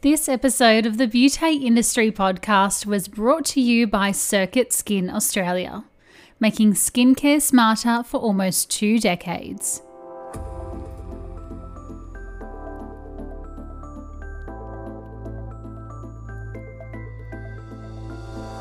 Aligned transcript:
This 0.00 0.28
episode 0.28 0.86
of 0.86 0.96
the 0.96 1.08
Beauty 1.08 1.54
Industry 1.56 2.12
podcast 2.12 2.86
was 2.86 3.08
brought 3.08 3.44
to 3.46 3.60
you 3.60 3.88
by 3.88 4.12
Sircuit 4.12 4.72
Skin 4.72 5.10
Australia, 5.10 5.86
making 6.38 6.74
skincare 6.74 7.42
smarter 7.42 8.04
for 8.04 8.18
almost 8.18 8.70
two 8.70 9.00
decades. 9.00 9.82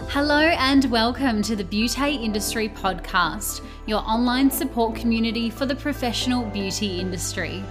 Hello 0.10 0.40
and 0.40 0.86
welcome 0.86 1.44
to 1.44 1.56
the 1.56 1.64
Beauty 1.64 2.16
Industry 2.16 2.68
podcast, 2.68 3.62
your 3.86 4.00
online 4.00 4.50
support 4.50 4.96
community 4.96 5.52
for 5.52 5.68
the 5.68 5.76
professional 5.76 6.46
beauty 6.46 7.00
industry. 7.00 7.64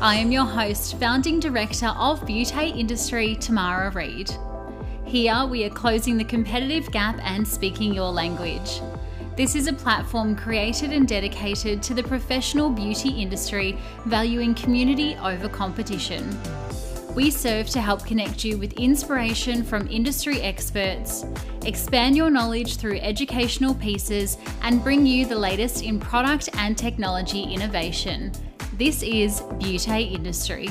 I 0.00 0.16
am 0.16 0.32
your 0.32 0.44
host, 0.44 0.98
founding 0.98 1.40
director 1.40 1.86
of 1.86 2.26
Beauty 2.26 2.68
Industry, 2.68 3.36
Tamara 3.36 3.90
Reid. 3.90 4.30
Here 5.04 5.46
we 5.46 5.64
are 5.64 5.70
closing 5.70 6.18
the 6.18 6.24
competitive 6.24 6.90
gap 6.90 7.18
and 7.22 7.46
speaking 7.46 7.94
your 7.94 8.10
language. 8.10 8.82
This 9.36 9.54
is 9.54 9.66
a 9.66 9.72
platform 9.72 10.36
created 10.36 10.92
and 10.92 11.08
dedicated 11.08 11.82
to 11.84 11.94
the 11.94 12.02
professional 12.02 12.70
beauty 12.70 13.10
industry, 13.10 13.78
valuing 14.04 14.54
community 14.54 15.16
over 15.16 15.48
competition. 15.48 16.36
We 17.14 17.30
serve 17.30 17.70
to 17.70 17.80
help 17.80 18.04
connect 18.04 18.44
you 18.44 18.58
with 18.58 18.72
inspiration 18.74 19.62
from 19.62 19.88
industry 19.88 20.40
experts, 20.42 21.24
expand 21.64 22.16
your 22.16 22.30
knowledge 22.30 22.76
through 22.76 22.98
educational 22.98 23.74
pieces, 23.74 24.36
and 24.62 24.82
bring 24.82 25.06
you 25.06 25.24
the 25.24 25.38
latest 25.38 25.82
in 25.82 26.00
product 26.00 26.50
and 26.54 26.76
technology 26.76 27.44
innovation. 27.44 28.32
This 28.76 29.04
is 29.04 29.40
Beauty 29.60 30.02
Industry. 30.02 30.68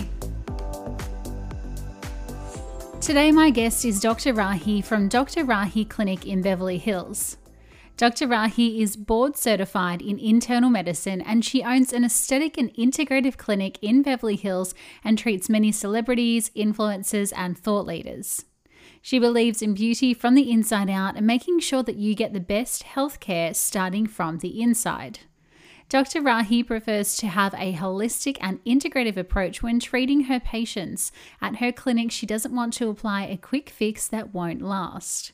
Today, 2.99 3.31
my 3.31 3.49
guest 3.49 3.85
is 3.85 4.01
Dr. 4.01 4.33
Rahi 4.33 4.83
from 4.83 5.07
Dr. 5.07 5.45
Rahi 5.45 5.87
Clinic 5.87 6.27
in 6.27 6.41
Beverly 6.41 6.79
Hills. 6.79 7.37
Dr. 7.95 8.27
Rahi 8.27 8.81
is 8.81 8.97
board 8.97 9.37
certified 9.37 10.01
in 10.01 10.19
internal 10.19 10.69
medicine 10.69 11.21
and 11.21 11.45
she 11.45 11.63
owns 11.63 11.93
an 11.93 12.03
aesthetic 12.03 12.57
and 12.57 12.73
integrative 12.73 13.37
clinic 13.37 13.79
in 13.81 14.01
Beverly 14.01 14.35
Hills 14.35 14.75
and 15.05 15.17
treats 15.17 15.47
many 15.47 15.71
celebrities, 15.71 16.49
influencers, 16.57 17.31
and 17.33 17.57
thought 17.57 17.85
leaders. 17.85 18.43
She 19.01 19.17
believes 19.17 19.61
in 19.61 19.75
beauty 19.75 20.13
from 20.13 20.35
the 20.35 20.51
inside 20.51 20.89
out 20.89 21.15
and 21.15 21.25
making 21.25 21.61
sure 21.61 21.83
that 21.83 21.95
you 21.95 22.15
get 22.15 22.33
the 22.33 22.41
best 22.41 22.83
healthcare 22.83 23.55
starting 23.55 24.07
from 24.07 24.39
the 24.39 24.61
inside. 24.61 25.19
Dr. 25.93 26.23
Rahi 26.23 26.65
prefers 26.65 27.15
to 27.17 27.27
have 27.27 27.53
a 27.53 27.73
holistic 27.73 28.39
and 28.41 28.59
integrative 28.65 29.15
approach 29.15 29.61
when 29.61 29.79
treating 29.79 30.21
her 30.21 30.39
patients. 30.39 31.11
At 31.39 31.57
her 31.57 31.71
clinic, 31.71 32.11
she 32.11 32.25
doesn't 32.25 32.55
want 32.55 32.73
to 32.73 32.89
apply 32.89 33.25
a 33.25 33.37
quick 33.37 33.69
fix 33.69 34.07
that 34.07 34.33
won't 34.33 34.63
last. 34.63 35.33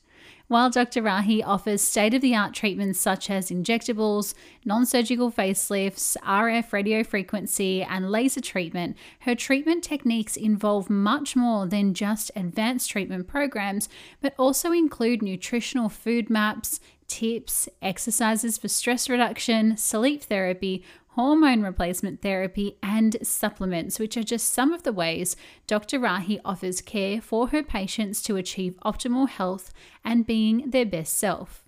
While 0.49 0.69
Dr. 0.69 1.01
Rahi 1.01 1.41
offers 1.45 1.81
state 1.81 2.13
of 2.13 2.21
the 2.21 2.35
art 2.35 2.53
treatments 2.53 2.99
such 2.99 3.29
as 3.29 3.51
injectables, 3.51 4.33
non 4.65 4.85
surgical 4.85 5.31
facelifts, 5.31 6.17
RF 6.25 6.71
radiofrequency, 6.71 7.85
and 7.89 8.11
laser 8.11 8.41
treatment, 8.41 8.97
her 9.21 9.35
treatment 9.35 9.81
techniques 9.81 10.35
involve 10.35 10.89
much 10.89 11.37
more 11.37 11.67
than 11.67 11.93
just 11.93 12.31
advanced 12.35 12.89
treatment 12.89 13.29
programs, 13.29 13.87
but 14.19 14.33
also 14.37 14.73
include 14.73 15.21
nutritional 15.21 15.87
food 15.87 16.29
maps, 16.29 16.81
tips, 17.09 17.67
exercises 17.81 18.57
for 18.57 18.69
stress 18.69 19.09
reduction, 19.09 19.75
sleep 19.75 20.23
therapy, 20.23 20.83
hormone 21.09 21.61
replacement 21.61 22.21
therapy, 22.21 22.77
and 22.81 23.17
supplements, 23.21 23.99
which 23.99 24.15
are 24.15 24.23
just 24.23 24.53
some 24.53 24.71
of 24.71 24.83
the 24.83 24.93
ways 24.93 25.35
Dr. 25.67 25.99
Rahi 25.99 26.39
offers 26.45 26.79
care 26.79 27.19
for 27.19 27.49
her 27.49 27.63
patients 27.63 28.21
to 28.23 28.37
achieve 28.37 28.79
optimal 28.85 29.27
health 29.27 29.73
and 30.05 30.25
being 30.25 30.69
their 30.69 30.85
best 30.85 31.17
self. 31.17 31.65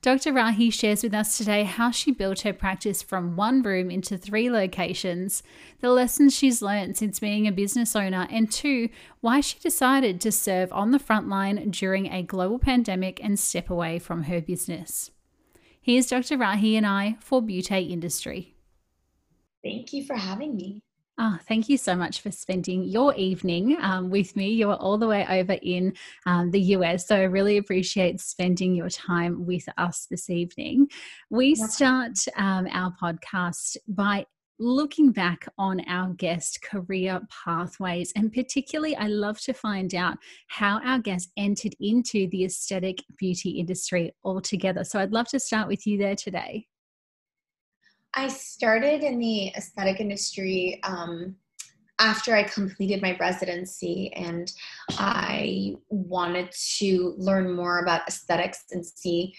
Dr. 0.00 0.32
Rahi 0.32 0.72
shares 0.72 1.02
with 1.02 1.12
us 1.12 1.36
today 1.36 1.64
how 1.64 1.90
she 1.90 2.12
built 2.12 2.42
her 2.42 2.52
practice 2.52 3.02
from 3.02 3.34
one 3.34 3.62
room 3.62 3.90
into 3.90 4.16
three 4.16 4.48
locations, 4.48 5.42
the 5.80 5.90
lessons 5.90 6.36
she's 6.36 6.62
learned 6.62 6.96
since 6.96 7.18
being 7.18 7.48
a 7.48 7.52
business 7.52 7.96
owner, 7.96 8.28
and 8.30 8.50
two, 8.50 8.90
why 9.20 9.40
she 9.40 9.58
decided 9.58 10.20
to 10.20 10.30
serve 10.30 10.72
on 10.72 10.92
the 10.92 11.00
front 11.00 11.28
line 11.28 11.70
during 11.70 12.06
a 12.06 12.22
global 12.22 12.60
pandemic 12.60 13.22
and 13.22 13.40
step 13.40 13.70
away 13.70 13.98
from 13.98 14.24
her 14.24 14.40
business. 14.40 15.10
Here's 15.80 16.06
Dr. 16.06 16.36
Rahi 16.36 16.74
and 16.74 16.86
I 16.86 17.16
for 17.18 17.42
Beauty 17.42 17.84
Industry. 17.92 18.54
Thank 19.64 19.92
you 19.92 20.04
for 20.04 20.14
having 20.14 20.54
me. 20.54 20.80
Oh, 21.20 21.36
thank 21.48 21.68
you 21.68 21.76
so 21.76 21.96
much 21.96 22.20
for 22.20 22.30
spending 22.30 22.84
your 22.84 23.12
evening 23.16 23.76
um, 23.82 24.08
with 24.08 24.36
me. 24.36 24.50
You 24.50 24.70
are 24.70 24.76
all 24.76 24.96
the 24.96 25.08
way 25.08 25.26
over 25.28 25.54
in 25.62 25.94
um, 26.26 26.52
the 26.52 26.60
US, 26.76 27.08
so 27.08 27.16
I 27.16 27.24
really 27.24 27.56
appreciate 27.56 28.20
spending 28.20 28.72
your 28.72 28.88
time 28.88 29.44
with 29.44 29.64
us 29.78 30.06
this 30.08 30.30
evening. 30.30 30.86
We 31.28 31.56
start 31.56 32.16
um, 32.36 32.68
our 32.70 32.94
podcast 33.02 33.78
by 33.88 34.26
looking 34.60 35.10
back 35.10 35.48
on 35.58 35.80
our 35.88 36.10
guest 36.10 36.62
career 36.62 37.20
pathways, 37.44 38.12
and 38.14 38.32
particularly, 38.32 38.94
I 38.94 39.08
love 39.08 39.40
to 39.40 39.52
find 39.52 39.96
out 39.96 40.18
how 40.46 40.80
our 40.84 41.00
guest 41.00 41.32
entered 41.36 41.74
into 41.80 42.28
the 42.30 42.44
aesthetic 42.44 42.98
beauty 43.16 43.50
industry 43.50 44.12
altogether. 44.22 44.84
So 44.84 45.00
I'd 45.00 45.12
love 45.12 45.26
to 45.30 45.40
start 45.40 45.66
with 45.66 45.84
you 45.84 45.98
there 45.98 46.14
today. 46.14 46.68
I 48.14 48.28
started 48.28 49.02
in 49.02 49.18
the 49.18 49.48
aesthetic 49.48 50.00
industry 50.00 50.80
um, 50.82 51.36
after 52.00 52.34
I 52.34 52.44
completed 52.44 53.02
my 53.02 53.16
residency, 53.18 54.12
and 54.14 54.50
I 54.92 55.76
wanted 55.88 56.50
to 56.78 57.14
learn 57.18 57.52
more 57.52 57.80
about 57.80 58.06
aesthetics 58.08 58.64
and 58.70 58.84
see. 58.84 59.34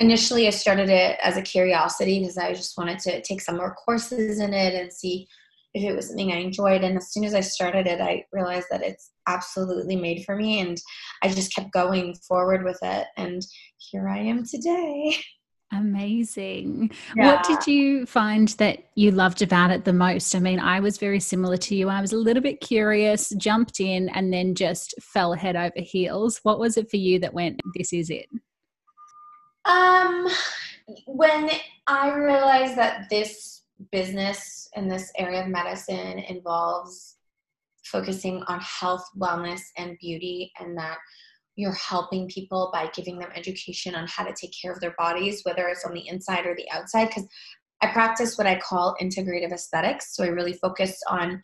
Initially, 0.00 0.46
I 0.46 0.50
started 0.50 0.88
it 0.88 1.18
as 1.22 1.36
a 1.36 1.42
curiosity 1.42 2.20
because 2.20 2.38
I 2.38 2.52
just 2.52 2.76
wanted 2.76 2.98
to 3.00 3.22
take 3.22 3.40
some 3.40 3.56
more 3.56 3.74
courses 3.74 4.40
in 4.40 4.52
it 4.52 4.74
and 4.74 4.92
see 4.92 5.26
if 5.74 5.82
it 5.84 5.96
was 5.96 6.08
something 6.08 6.32
I 6.32 6.36
enjoyed. 6.36 6.84
And 6.84 6.98
as 6.98 7.12
soon 7.12 7.24
as 7.24 7.34
I 7.34 7.40
started 7.40 7.86
it, 7.86 8.00
I 8.00 8.26
realized 8.32 8.66
that 8.70 8.82
it's 8.82 9.10
absolutely 9.26 9.96
made 9.96 10.24
for 10.24 10.36
me, 10.36 10.60
and 10.60 10.78
I 11.22 11.28
just 11.28 11.54
kept 11.54 11.72
going 11.72 12.14
forward 12.28 12.64
with 12.64 12.78
it. 12.82 13.06
And 13.16 13.42
here 13.78 14.08
I 14.08 14.18
am 14.18 14.44
today. 14.44 15.16
Amazing. 15.72 16.90
Yeah. 17.16 17.26
What 17.26 17.44
did 17.44 17.66
you 17.66 18.04
find 18.04 18.48
that 18.58 18.90
you 18.94 19.10
loved 19.10 19.40
about 19.40 19.70
it 19.70 19.84
the 19.84 19.92
most? 19.92 20.34
I 20.34 20.38
mean, 20.38 20.60
I 20.60 20.80
was 20.80 20.98
very 20.98 21.18
similar 21.18 21.56
to 21.56 21.74
you. 21.74 21.88
I 21.88 22.00
was 22.00 22.12
a 22.12 22.16
little 22.16 22.42
bit 22.42 22.60
curious, 22.60 23.30
jumped 23.30 23.80
in, 23.80 24.10
and 24.10 24.32
then 24.32 24.54
just 24.54 24.94
fell 25.00 25.32
head 25.32 25.56
over 25.56 25.72
heels. 25.76 26.40
What 26.42 26.58
was 26.58 26.76
it 26.76 26.90
for 26.90 26.98
you 26.98 27.18
that 27.20 27.32
went, 27.32 27.60
this 27.74 27.92
is 27.92 28.10
it? 28.10 28.26
Um, 29.64 30.28
when 31.06 31.50
I 31.86 32.12
realized 32.12 32.76
that 32.76 33.08
this 33.08 33.62
business 33.90 34.68
in 34.76 34.88
this 34.88 35.10
area 35.16 35.42
of 35.42 35.48
medicine 35.48 36.18
involves 36.18 37.16
focusing 37.84 38.42
on 38.46 38.60
health, 38.60 39.04
wellness, 39.18 39.60
and 39.78 39.96
beauty, 40.00 40.52
and 40.60 40.76
that 40.76 40.98
you're 41.56 41.72
helping 41.72 42.28
people 42.28 42.70
by 42.72 42.90
giving 42.94 43.18
them 43.18 43.30
education 43.34 43.94
on 43.94 44.06
how 44.06 44.24
to 44.24 44.32
take 44.32 44.52
care 44.60 44.72
of 44.72 44.80
their 44.80 44.94
bodies, 44.98 45.42
whether 45.44 45.68
it's 45.68 45.84
on 45.84 45.92
the 45.92 46.06
inside 46.08 46.46
or 46.46 46.54
the 46.56 46.70
outside. 46.72 47.08
Because 47.08 47.26
I 47.82 47.88
practice 47.88 48.38
what 48.38 48.46
I 48.46 48.58
call 48.58 48.96
integrative 49.02 49.52
aesthetics. 49.52 50.14
So 50.14 50.24
I 50.24 50.28
really 50.28 50.54
focus 50.54 50.98
on 51.08 51.42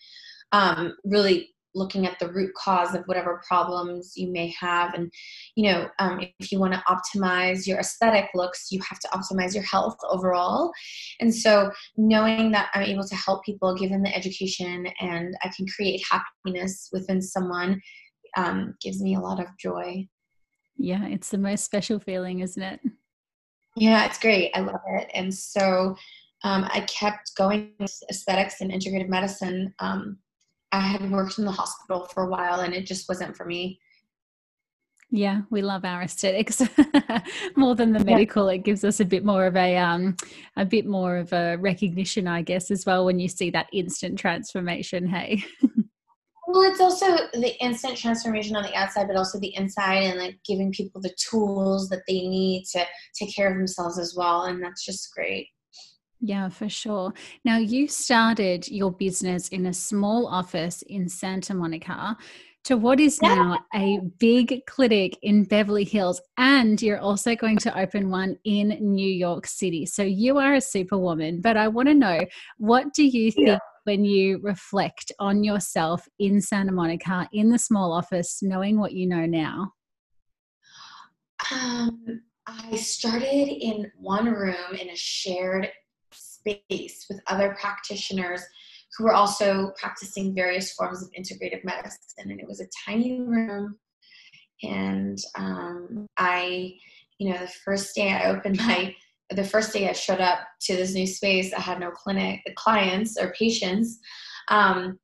um, 0.52 0.96
really 1.04 1.50
looking 1.74 2.06
at 2.06 2.18
the 2.18 2.32
root 2.32 2.52
cause 2.54 2.94
of 2.94 3.04
whatever 3.04 3.42
problems 3.46 4.14
you 4.16 4.32
may 4.32 4.54
have. 4.58 4.94
And, 4.94 5.12
you 5.54 5.70
know, 5.70 5.88
um, 5.98 6.20
if 6.38 6.50
you 6.50 6.58
want 6.58 6.74
to 6.74 6.82
optimize 6.88 7.66
your 7.66 7.78
aesthetic 7.78 8.30
looks, 8.34 8.68
you 8.70 8.80
have 8.88 8.98
to 9.00 9.08
optimize 9.08 9.54
your 9.54 9.64
health 9.64 9.96
overall. 10.08 10.72
And 11.20 11.34
so 11.34 11.70
knowing 11.96 12.50
that 12.52 12.70
I'm 12.74 12.84
able 12.84 13.04
to 13.04 13.14
help 13.14 13.44
people, 13.44 13.74
give 13.74 13.90
them 13.90 14.02
the 14.02 14.16
education, 14.16 14.86
and 15.00 15.36
I 15.44 15.50
can 15.56 15.66
create 15.66 16.02
happiness 16.10 16.88
within 16.92 17.20
someone 17.20 17.80
um, 18.36 18.74
gives 18.80 19.00
me 19.00 19.14
a 19.14 19.20
lot 19.20 19.40
of 19.40 19.46
joy. 19.58 20.06
Yeah, 20.76 21.06
it's 21.06 21.30
the 21.30 21.38
most 21.38 21.64
special 21.64 21.98
feeling, 21.98 22.40
isn't 22.40 22.62
it? 22.62 22.80
Yeah, 23.76 24.06
it's 24.06 24.18
great. 24.18 24.50
I 24.54 24.60
love 24.60 24.80
it. 24.88 25.10
And 25.14 25.32
so 25.32 25.96
um, 26.44 26.68
I 26.72 26.80
kept 26.82 27.34
going 27.36 27.72
with 27.78 27.96
aesthetics 28.10 28.60
and 28.60 28.70
integrative 28.70 29.08
medicine. 29.08 29.74
Um, 29.80 30.18
I 30.72 30.80
had 30.80 31.10
worked 31.10 31.38
in 31.38 31.44
the 31.44 31.52
hospital 31.52 32.06
for 32.12 32.24
a 32.24 32.28
while 32.28 32.60
and 32.60 32.74
it 32.74 32.86
just 32.86 33.08
wasn't 33.08 33.36
for 33.36 33.44
me. 33.44 33.80
Yeah, 35.10 35.42
we 35.48 35.62
love 35.62 35.86
our 35.86 36.02
aesthetics 36.02 36.60
more 37.56 37.74
than 37.74 37.92
the 37.92 38.04
medical. 38.04 38.48
It 38.50 38.58
gives 38.58 38.84
us 38.84 39.00
a 39.00 39.06
bit 39.06 39.24
more 39.24 39.46
of 39.46 39.56
a 39.56 39.74
um, 39.78 40.16
a 40.56 40.66
bit 40.66 40.84
more 40.84 41.16
of 41.16 41.32
a 41.32 41.56
recognition, 41.56 42.28
I 42.28 42.42
guess, 42.42 42.70
as 42.70 42.84
well 42.84 43.06
when 43.06 43.18
you 43.18 43.26
see 43.26 43.48
that 43.50 43.68
instant 43.72 44.18
transformation. 44.18 45.06
Hey. 45.06 45.42
Well, 46.50 46.62
it's 46.62 46.80
also 46.80 47.28
the 47.34 47.62
instant 47.62 47.98
transformation 47.98 48.56
on 48.56 48.62
the 48.62 48.74
outside, 48.74 49.06
but 49.06 49.18
also 49.18 49.38
the 49.38 49.54
inside, 49.54 50.04
and 50.04 50.18
like 50.18 50.38
giving 50.46 50.72
people 50.72 50.98
the 50.98 51.14
tools 51.30 51.90
that 51.90 52.04
they 52.08 52.26
need 52.26 52.64
to 52.72 52.86
take 53.14 53.36
care 53.36 53.50
of 53.50 53.58
themselves 53.58 53.98
as 53.98 54.14
well. 54.16 54.44
And 54.44 54.62
that's 54.62 54.82
just 54.82 55.12
great. 55.14 55.48
Yeah, 56.20 56.48
for 56.48 56.70
sure. 56.70 57.12
Now, 57.44 57.58
you 57.58 57.86
started 57.86 58.66
your 58.66 58.90
business 58.90 59.48
in 59.48 59.66
a 59.66 59.74
small 59.74 60.26
office 60.26 60.80
in 60.88 61.10
Santa 61.10 61.52
Monica. 61.52 62.16
to 62.68 62.76
what 62.76 63.00
is 63.00 63.18
yeah. 63.22 63.34
now 63.34 63.58
a 63.74 63.98
big 64.18 64.60
clinic 64.66 65.18
in 65.22 65.44
Beverly 65.44 65.84
Hills. 65.84 66.20
And 66.36 66.80
you're 66.82 66.98
also 66.98 67.34
going 67.34 67.56
to 67.58 67.78
open 67.78 68.10
one 68.10 68.36
in 68.44 68.76
New 68.80 69.08
York 69.10 69.46
City. 69.46 69.86
So 69.86 70.02
you 70.02 70.36
are 70.36 70.54
a 70.54 70.60
superwoman. 70.60 71.40
But 71.40 71.56
I 71.56 71.68
want 71.68 71.88
to 71.88 71.94
know 71.94 72.20
what 72.58 72.92
do 72.92 73.04
you 73.04 73.30
think? 73.30 73.48
Yeah. 73.48 73.58
When 73.88 74.04
you 74.04 74.38
reflect 74.42 75.12
on 75.18 75.42
yourself 75.42 76.06
in 76.18 76.42
Santa 76.42 76.72
Monica, 76.72 77.26
in 77.32 77.48
the 77.48 77.58
small 77.58 77.90
office, 77.90 78.40
knowing 78.42 78.78
what 78.78 78.92
you 78.92 79.08
know 79.08 79.24
now? 79.24 79.72
Um, 81.50 82.20
I 82.46 82.76
started 82.76 83.48
in 83.48 83.90
one 83.96 84.26
room 84.26 84.74
in 84.78 84.90
a 84.90 84.94
shared 84.94 85.70
space 86.12 87.06
with 87.08 87.22
other 87.28 87.56
practitioners 87.58 88.42
who 88.94 89.04
were 89.04 89.14
also 89.14 89.72
practicing 89.80 90.34
various 90.34 90.74
forms 90.74 91.02
of 91.02 91.08
integrative 91.18 91.64
medicine. 91.64 92.30
And 92.30 92.38
it 92.38 92.46
was 92.46 92.60
a 92.60 92.68
tiny 92.86 93.22
room. 93.22 93.78
And 94.62 95.18
um, 95.34 96.06
I, 96.18 96.74
you 97.16 97.32
know, 97.32 97.38
the 97.38 97.52
first 97.64 97.94
day 97.94 98.12
I 98.12 98.26
opened 98.26 98.58
my, 98.66 98.94
the 99.30 99.44
first 99.44 99.72
day 99.72 99.88
I 99.88 99.92
showed 99.92 100.20
up 100.20 100.40
to 100.62 100.76
this 100.76 100.94
new 100.94 101.06
space, 101.06 101.52
I 101.52 101.60
had 101.60 101.80
no 101.80 101.90
clinic 101.90 102.40
clients 102.56 103.18
or 103.18 103.32
patients. 103.32 103.98
Um, 104.48 104.98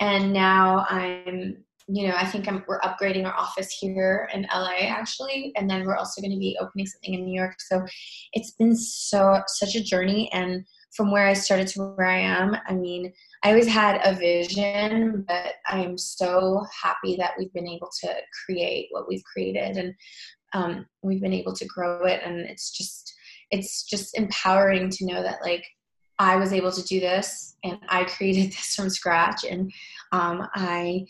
and 0.00 0.32
now 0.32 0.86
I'm 0.88 1.64
you 1.88 2.08
know, 2.08 2.14
I 2.16 2.26
think 2.26 2.48
I'm, 2.48 2.64
we're 2.66 2.80
upgrading 2.80 3.26
our 3.26 3.34
office 3.34 3.70
here 3.70 4.28
in 4.34 4.46
LA 4.52 4.88
actually, 4.88 5.52
and 5.56 5.70
then 5.70 5.86
we're 5.86 5.96
also 5.96 6.20
going 6.20 6.32
to 6.32 6.38
be 6.38 6.56
opening 6.60 6.86
something 6.86 7.14
in 7.14 7.24
New 7.24 7.34
York. 7.34 7.60
So 7.60 7.84
it's 8.32 8.52
been 8.52 8.74
so 8.74 9.40
such 9.46 9.76
a 9.76 9.82
journey, 9.82 10.30
and 10.32 10.64
from 10.96 11.12
where 11.12 11.26
I 11.26 11.32
started 11.32 11.68
to 11.68 11.94
where 11.94 12.08
I 12.08 12.18
am, 12.18 12.56
I 12.66 12.74
mean, 12.74 13.12
I 13.44 13.50
always 13.50 13.68
had 13.68 14.00
a 14.04 14.16
vision, 14.16 15.24
but 15.28 15.54
I 15.68 15.84
am 15.84 15.96
so 15.96 16.64
happy 16.82 17.16
that 17.16 17.34
we've 17.38 17.52
been 17.52 17.68
able 17.68 17.90
to 18.02 18.14
create 18.44 18.88
what 18.90 19.08
we've 19.08 19.24
created, 19.24 19.76
and 19.76 19.94
um, 20.54 20.86
we've 21.02 21.22
been 21.22 21.32
able 21.32 21.54
to 21.54 21.66
grow 21.66 22.04
it, 22.04 22.20
and 22.24 22.40
it's 22.40 22.76
just 22.76 23.14
it's 23.50 23.84
just 23.84 24.16
empowering 24.16 24.90
to 24.90 25.06
know 25.06 25.22
that 25.22 25.42
like 25.42 25.64
I 26.18 26.36
was 26.36 26.52
able 26.52 26.72
to 26.72 26.82
do 26.84 27.00
this 27.00 27.56
and 27.64 27.78
I 27.88 28.04
created 28.04 28.46
this 28.52 28.74
from 28.74 28.90
scratch. 28.90 29.44
And 29.44 29.72
um, 30.12 30.46
I 30.54 31.06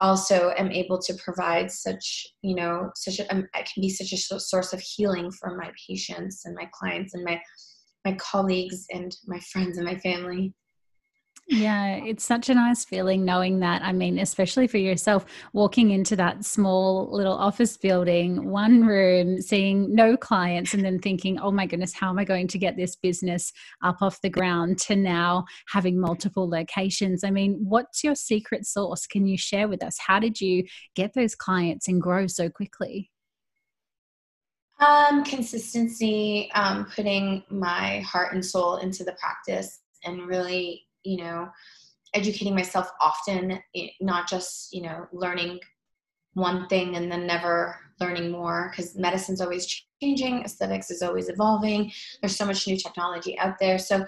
also 0.00 0.52
am 0.56 0.70
able 0.70 0.98
to 0.98 1.14
provide 1.14 1.70
such 1.70 2.26
you 2.42 2.54
know 2.54 2.90
such 2.94 3.18
a 3.18 3.34
um, 3.34 3.46
I 3.54 3.62
can 3.62 3.80
be 3.82 3.90
such 3.90 4.12
a 4.12 4.40
source 4.40 4.72
of 4.72 4.80
healing 4.80 5.30
for 5.30 5.56
my 5.56 5.70
patients 5.88 6.44
and 6.44 6.54
my 6.54 6.68
clients 6.72 7.14
and 7.14 7.24
my 7.24 7.40
my 8.04 8.14
colleagues 8.14 8.86
and 8.90 9.14
my 9.26 9.40
friends 9.40 9.76
and 9.76 9.86
my 9.86 9.98
family 9.98 10.54
yeah, 11.46 11.96
it's 11.96 12.24
such 12.24 12.48
a 12.48 12.54
nice 12.54 12.86
feeling 12.86 13.22
knowing 13.24 13.60
that. 13.60 13.82
I 13.82 13.92
mean, 13.92 14.18
especially 14.18 14.66
for 14.66 14.78
yourself, 14.78 15.26
walking 15.52 15.90
into 15.90 16.16
that 16.16 16.44
small 16.44 17.10
little 17.12 17.34
office 17.34 17.76
building, 17.76 18.48
one 18.48 18.86
room, 18.86 19.42
seeing 19.42 19.94
no 19.94 20.16
clients, 20.16 20.72
and 20.72 20.82
then 20.82 20.98
thinking, 20.98 21.38
oh 21.38 21.50
my 21.50 21.66
goodness, 21.66 21.92
how 21.92 22.08
am 22.08 22.18
I 22.18 22.24
going 22.24 22.48
to 22.48 22.58
get 22.58 22.76
this 22.76 22.96
business 22.96 23.52
up 23.82 24.00
off 24.00 24.22
the 24.22 24.30
ground 24.30 24.78
to 24.80 24.96
now 24.96 25.44
having 25.68 26.00
multiple 26.00 26.48
locations? 26.48 27.24
I 27.24 27.30
mean, 27.30 27.58
what's 27.62 28.02
your 28.02 28.14
secret 28.14 28.64
sauce? 28.64 29.06
Can 29.06 29.26
you 29.26 29.36
share 29.36 29.68
with 29.68 29.84
us? 29.84 29.98
How 29.98 30.18
did 30.18 30.40
you 30.40 30.64
get 30.94 31.12
those 31.12 31.34
clients 31.34 31.88
and 31.88 32.00
grow 32.00 32.26
so 32.26 32.48
quickly? 32.48 33.10
Um, 34.80 35.24
consistency, 35.24 36.50
um, 36.54 36.86
putting 36.86 37.44
my 37.50 38.00
heart 38.00 38.32
and 38.32 38.44
soul 38.44 38.76
into 38.76 39.04
the 39.04 39.12
practice 39.20 39.80
and 40.04 40.26
really 40.26 40.86
you 41.04 41.18
know 41.18 41.48
educating 42.14 42.54
myself 42.54 42.88
often 43.00 43.58
not 44.00 44.28
just 44.28 44.72
you 44.72 44.82
know 44.82 45.06
learning 45.12 45.58
one 46.34 46.66
thing 46.68 46.96
and 46.96 47.10
then 47.10 47.26
never 47.26 47.78
learning 48.00 48.30
more 48.30 48.70
because 48.70 48.96
medicine's 48.96 49.40
always 49.40 49.84
changing 50.02 50.42
aesthetics 50.42 50.90
is 50.90 51.02
always 51.02 51.28
evolving 51.28 51.90
there's 52.20 52.36
so 52.36 52.44
much 52.44 52.66
new 52.66 52.76
technology 52.76 53.38
out 53.38 53.54
there. 53.60 53.78
So 53.78 54.04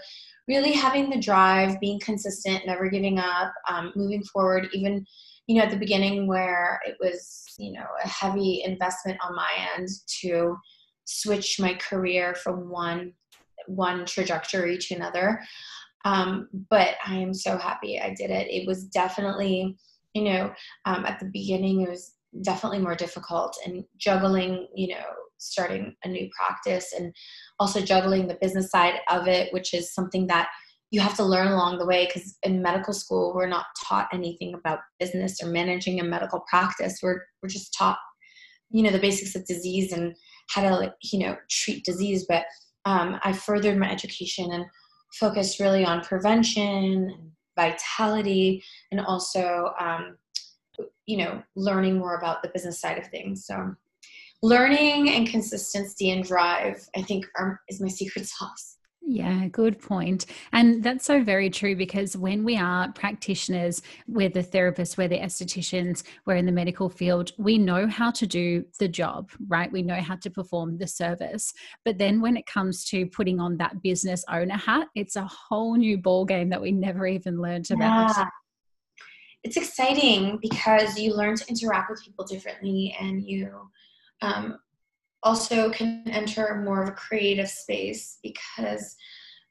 really 0.48 0.72
having 0.72 1.10
the 1.10 1.20
drive 1.20 1.80
being 1.80 2.00
consistent 2.00 2.66
never 2.66 2.88
giving 2.88 3.18
up 3.18 3.52
um, 3.68 3.92
moving 3.96 4.22
forward 4.24 4.68
even 4.72 5.04
you 5.46 5.56
know 5.56 5.62
at 5.62 5.70
the 5.70 5.76
beginning 5.76 6.26
where 6.26 6.80
it 6.86 6.96
was 7.00 7.44
you 7.58 7.72
know 7.72 7.86
a 8.04 8.08
heavy 8.08 8.62
investment 8.64 9.18
on 9.24 9.34
my 9.34 9.50
end 9.76 9.88
to 10.20 10.56
switch 11.04 11.60
my 11.60 11.74
career 11.74 12.34
from 12.34 12.68
one 12.68 13.12
one 13.66 14.04
trajectory 14.04 14.78
to 14.78 14.94
another 14.94 15.40
um, 16.06 16.48
but 16.70 16.94
I 17.04 17.16
am 17.16 17.34
so 17.34 17.58
happy 17.58 18.00
I 18.00 18.14
did 18.14 18.30
it. 18.30 18.48
It 18.48 18.64
was 18.64 18.84
definitely, 18.84 19.76
you 20.14 20.22
know, 20.22 20.52
um, 20.84 21.04
at 21.04 21.18
the 21.18 21.26
beginning, 21.26 21.80
it 21.80 21.90
was 21.90 22.14
definitely 22.42 22.78
more 22.78 22.94
difficult 22.94 23.56
and 23.66 23.82
juggling, 23.98 24.68
you 24.72 24.94
know, 24.94 25.04
starting 25.38 25.96
a 26.04 26.08
new 26.08 26.28
practice 26.38 26.94
and 26.96 27.12
also 27.58 27.80
juggling 27.80 28.28
the 28.28 28.38
business 28.40 28.70
side 28.70 29.00
of 29.10 29.26
it, 29.26 29.52
which 29.52 29.74
is 29.74 29.92
something 29.92 30.28
that 30.28 30.46
you 30.92 31.00
have 31.00 31.16
to 31.16 31.24
learn 31.24 31.48
along 31.48 31.78
the 31.78 31.86
way 31.86 32.06
because 32.06 32.38
in 32.44 32.62
medical 32.62 32.92
school 32.92 33.34
we're 33.34 33.48
not 33.48 33.66
taught 33.84 34.06
anything 34.12 34.54
about 34.54 34.78
business 35.00 35.42
or 35.42 35.48
managing 35.48 35.98
a 35.98 36.04
medical 36.04 36.44
practice 36.48 37.00
we're 37.02 37.20
we're 37.42 37.48
just 37.48 37.74
taught 37.76 37.98
you 38.70 38.84
know 38.84 38.90
the 38.90 38.98
basics 39.00 39.34
of 39.34 39.44
disease 39.46 39.92
and 39.92 40.14
how 40.50 40.62
to 40.62 40.94
you 41.02 41.18
know 41.18 41.36
treat 41.50 41.84
disease 41.84 42.24
but 42.28 42.44
um, 42.84 43.18
i 43.24 43.32
furthered 43.32 43.76
my 43.76 43.90
education 43.90 44.52
and 44.52 44.64
focused 45.12 45.60
really 45.60 45.84
on 45.84 46.02
prevention, 46.02 47.32
vitality, 47.56 48.62
and 48.92 49.00
also, 49.00 49.72
um, 49.80 50.16
you 51.06 51.16
know, 51.16 51.42
learning 51.54 51.98
more 51.98 52.16
about 52.16 52.42
the 52.42 52.50
business 52.50 52.80
side 52.80 52.98
of 52.98 53.06
things. 53.08 53.46
So, 53.46 53.74
learning 54.42 55.10
and 55.10 55.26
consistency 55.26 56.10
and 56.10 56.22
drive, 56.22 56.86
I 56.94 57.02
think, 57.02 57.26
are, 57.36 57.60
is 57.68 57.80
my 57.80 57.88
secret 57.88 58.26
sauce. 58.38 58.75
Yeah, 59.08 59.46
good 59.46 59.80
point. 59.80 60.26
And 60.52 60.82
that's 60.82 61.04
so 61.04 61.22
very 61.22 61.48
true 61.48 61.76
because 61.76 62.16
when 62.16 62.42
we 62.42 62.56
are 62.56 62.90
practitioners, 62.92 63.80
we're 64.08 64.28
the 64.28 64.42
therapists, 64.42 64.98
we're 64.98 65.06
the 65.06 65.20
estheticians, 65.20 66.02
we're 66.24 66.34
in 66.34 66.44
the 66.44 66.50
medical 66.50 66.88
field, 66.88 67.30
we 67.38 67.56
know 67.56 67.86
how 67.86 68.10
to 68.10 68.26
do 68.26 68.64
the 68.80 68.88
job, 68.88 69.30
right? 69.46 69.70
We 69.70 69.82
know 69.82 70.00
how 70.00 70.16
to 70.16 70.28
perform 70.28 70.78
the 70.78 70.88
service. 70.88 71.54
But 71.84 71.98
then 71.98 72.20
when 72.20 72.36
it 72.36 72.46
comes 72.46 72.84
to 72.86 73.06
putting 73.06 73.38
on 73.38 73.56
that 73.58 73.80
business 73.80 74.24
owner 74.28 74.56
hat, 74.56 74.88
it's 74.96 75.14
a 75.14 75.24
whole 75.24 75.76
new 75.76 75.98
ball 75.98 76.24
game 76.24 76.48
that 76.48 76.60
we 76.60 76.72
never 76.72 77.06
even 77.06 77.40
learned 77.40 77.70
about. 77.70 78.16
Yeah. 78.16 78.28
It's 79.44 79.56
exciting 79.56 80.40
because 80.42 80.98
you 80.98 81.14
learn 81.14 81.36
to 81.36 81.48
interact 81.48 81.90
with 81.90 82.02
people 82.02 82.24
differently 82.24 82.96
and 82.98 83.22
you 83.22 83.70
um, 84.20 84.58
also 85.22 85.70
can 85.70 86.02
enter 86.06 86.62
more 86.64 86.82
of 86.82 86.88
a 86.88 86.92
creative 86.92 87.48
space 87.48 88.18
because 88.22 88.96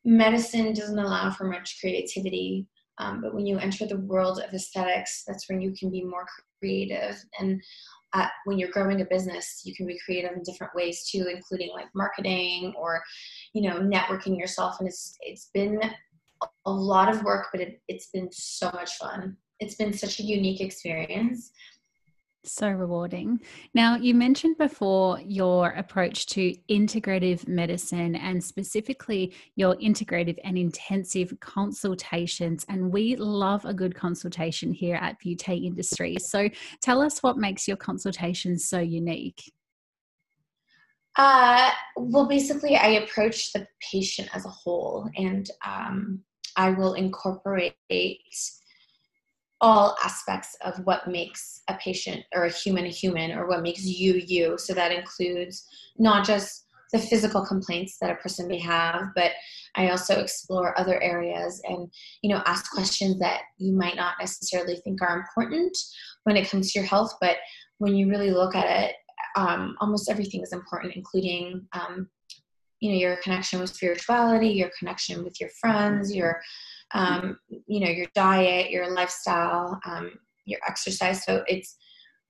medicine 0.04 0.74
doesn't 0.74 1.00
allow 1.00 1.32
for 1.32 1.46
much 1.46 1.78
creativity. 1.80 2.68
Um, 2.98 3.22
but 3.22 3.34
when 3.34 3.46
you 3.46 3.58
enter 3.58 3.86
the 3.86 3.98
world 3.98 4.40
of 4.40 4.54
aesthetics, 4.54 5.24
that's 5.28 5.50
when 5.50 5.60
you 5.60 5.74
can 5.78 5.92
be 5.92 6.04
more 6.04 6.26
creative. 6.60 7.22
And 7.40 7.62
uh, 8.14 8.28
when 8.46 8.58
you're 8.58 8.72
growing 8.72 9.02
a 9.02 9.06
business, 9.06 9.62
you 9.66 9.76
can 9.76 9.86
be 9.86 10.00
creative 10.06 10.32
in 10.32 10.44
different 10.44 10.74
ways 10.74 11.10
too, 11.10 11.28
including 11.30 11.72
like 11.74 11.88
marketing 11.94 12.74
or, 12.78 13.04
you 13.54 13.62
know, 13.68 13.80
networking 13.80 14.38
yourself. 14.38 14.80
And 14.80 14.88
it's 14.88 15.18
it's 15.22 15.50
been 15.54 15.82
a 16.66 16.72
lot 16.72 17.14
of 17.14 17.24
work, 17.24 17.48
but 17.52 17.62
it, 17.62 17.82
it's 17.88 18.08
been 18.08 18.30
so 18.32 18.72
much 18.72 18.96
fun. 18.98 19.36
It's 19.60 19.76
been 19.76 19.94
such 19.94 20.20
a 20.20 20.24
unique 20.24 20.62
experience. 20.62 21.52
So 22.48 22.70
rewarding. 22.70 23.40
Now, 23.74 23.96
you 23.96 24.14
mentioned 24.14 24.58
before 24.58 25.20
your 25.22 25.70
approach 25.72 26.28
to 26.28 26.54
integrative 26.70 27.48
medicine 27.48 28.16
and 28.16 28.44
specifically 28.44 29.34
your 29.56 29.76
integrative 29.78 30.38
and 30.44 30.58
intensive 30.58 31.34
consultations. 31.40 32.66
And 32.70 32.92
we 32.92 33.16
love 33.16 33.66
a 33.66 33.74
good 33.74 33.96
consultation 33.96 34.72
here 34.72 34.96
at 34.96 35.20
Beauty 35.20 35.66
Industries. 35.66 36.30
So 36.30 36.50
tell 36.82 37.02
us 37.02 37.24
what 37.24 37.38
makes 37.38 37.68
your 37.68 37.78
consultations 37.78 38.66
so 38.68 38.80
unique. 38.80 39.52
Uh, 41.18 41.72
well, 41.96 42.28
basically, 42.28 42.76
I 42.76 42.88
approach 42.88 43.54
the 43.54 43.66
patient 43.92 44.30
as 44.34 44.46
a 44.46 44.50
whole 44.50 45.10
and 45.18 45.50
um, 45.66 46.22
I 46.58 46.72
will 46.72 46.94
incorporate 46.94 47.76
all 49.66 49.98
aspects 50.04 50.56
of 50.62 50.78
what 50.86 51.08
makes 51.08 51.64
a 51.70 51.74
patient 51.84 52.24
or 52.36 52.46
a 52.46 52.52
human 52.52 52.86
a 52.86 52.90
human 52.90 53.32
or 53.32 53.48
what 53.48 53.64
makes 53.64 53.84
you 53.84 54.14
you. 54.14 54.60
So 54.60 54.76
that 54.76 54.92
includes 54.92 55.66
not 55.98 56.24
just 56.24 56.68
the 56.94 57.00
physical 57.00 57.44
complaints 57.44 57.98
that 58.00 58.12
a 58.12 58.16
person 58.18 58.48
may 58.48 58.60
have, 58.60 59.08
but 59.16 59.32
I 59.74 59.90
also 59.90 60.20
explore 60.22 60.80
other 60.80 61.02
areas 61.02 61.64
and 61.68 61.92
you 62.22 62.30
know 62.30 62.44
ask 62.46 62.72
questions 62.72 63.18
that 63.20 63.42
you 63.58 63.74
might 63.74 63.96
not 63.96 64.14
necessarily 64.20 64.76
think 64.76 65.02
are 65.02 65.18
important 65.18 65.76
when 66.26 66.38
it 66.38 66.48
comes 66.48 66.72
to 66.72 66.80
your 66.80 66.88
health, 66.88 67.16
but 67.20 67.38
when 67.80 67.96
you 67.96 68.08
really 68.08 68.30
look 68.30 68.54
at 68.56 68.70
it, 68.84 68.96
um, 69.36 69.76
almost 69.82 70.12
everything 70.12 70.44
is 70.44 70.54
important, 70.54 70.96
including 70.96 71.66
um, 71.74 72.08
you 72.82 72.92
know 72.92 72.98
your 72.98 73.16
connection 73.24 73.60
with 73.60 73.74
spirituality, 73.74 74.50
your 74.50 74.70
connection 74.78 75.24
with 75.24 75.42
your 75.42 75.50
friends, 75.60 76.14
your 76.14 76.40
um, 76.94 77.40
you 77.68 77.80
know 77.80 77.90
your 77.90 78.08
diet 78.14 78.70
your 78.70 78.92
lifestyle 78.92 79.80
um, 79.86 80.12
your 80.46 80.60
exercise. 80.68 81.24
So 81.26 81.44
it's 81.48 81.78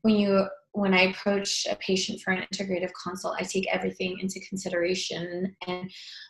when 0.02 0.16
you 0.16 0.48
when 0.72 0.94
I 0.94 1.04
approach 1.04 1.66
a 1.70 1.76
patient 1.78 2.20
for 2.22 2.32
an 2.32 2.46
integrative 2.52 2.92
consult, 3.02 3.38
I 3.40 3.44
take 3.44 3.68
everything 3.74 4.18
into 4.20 4.42
consideration, 4.42 5.56
and 5.68 5.90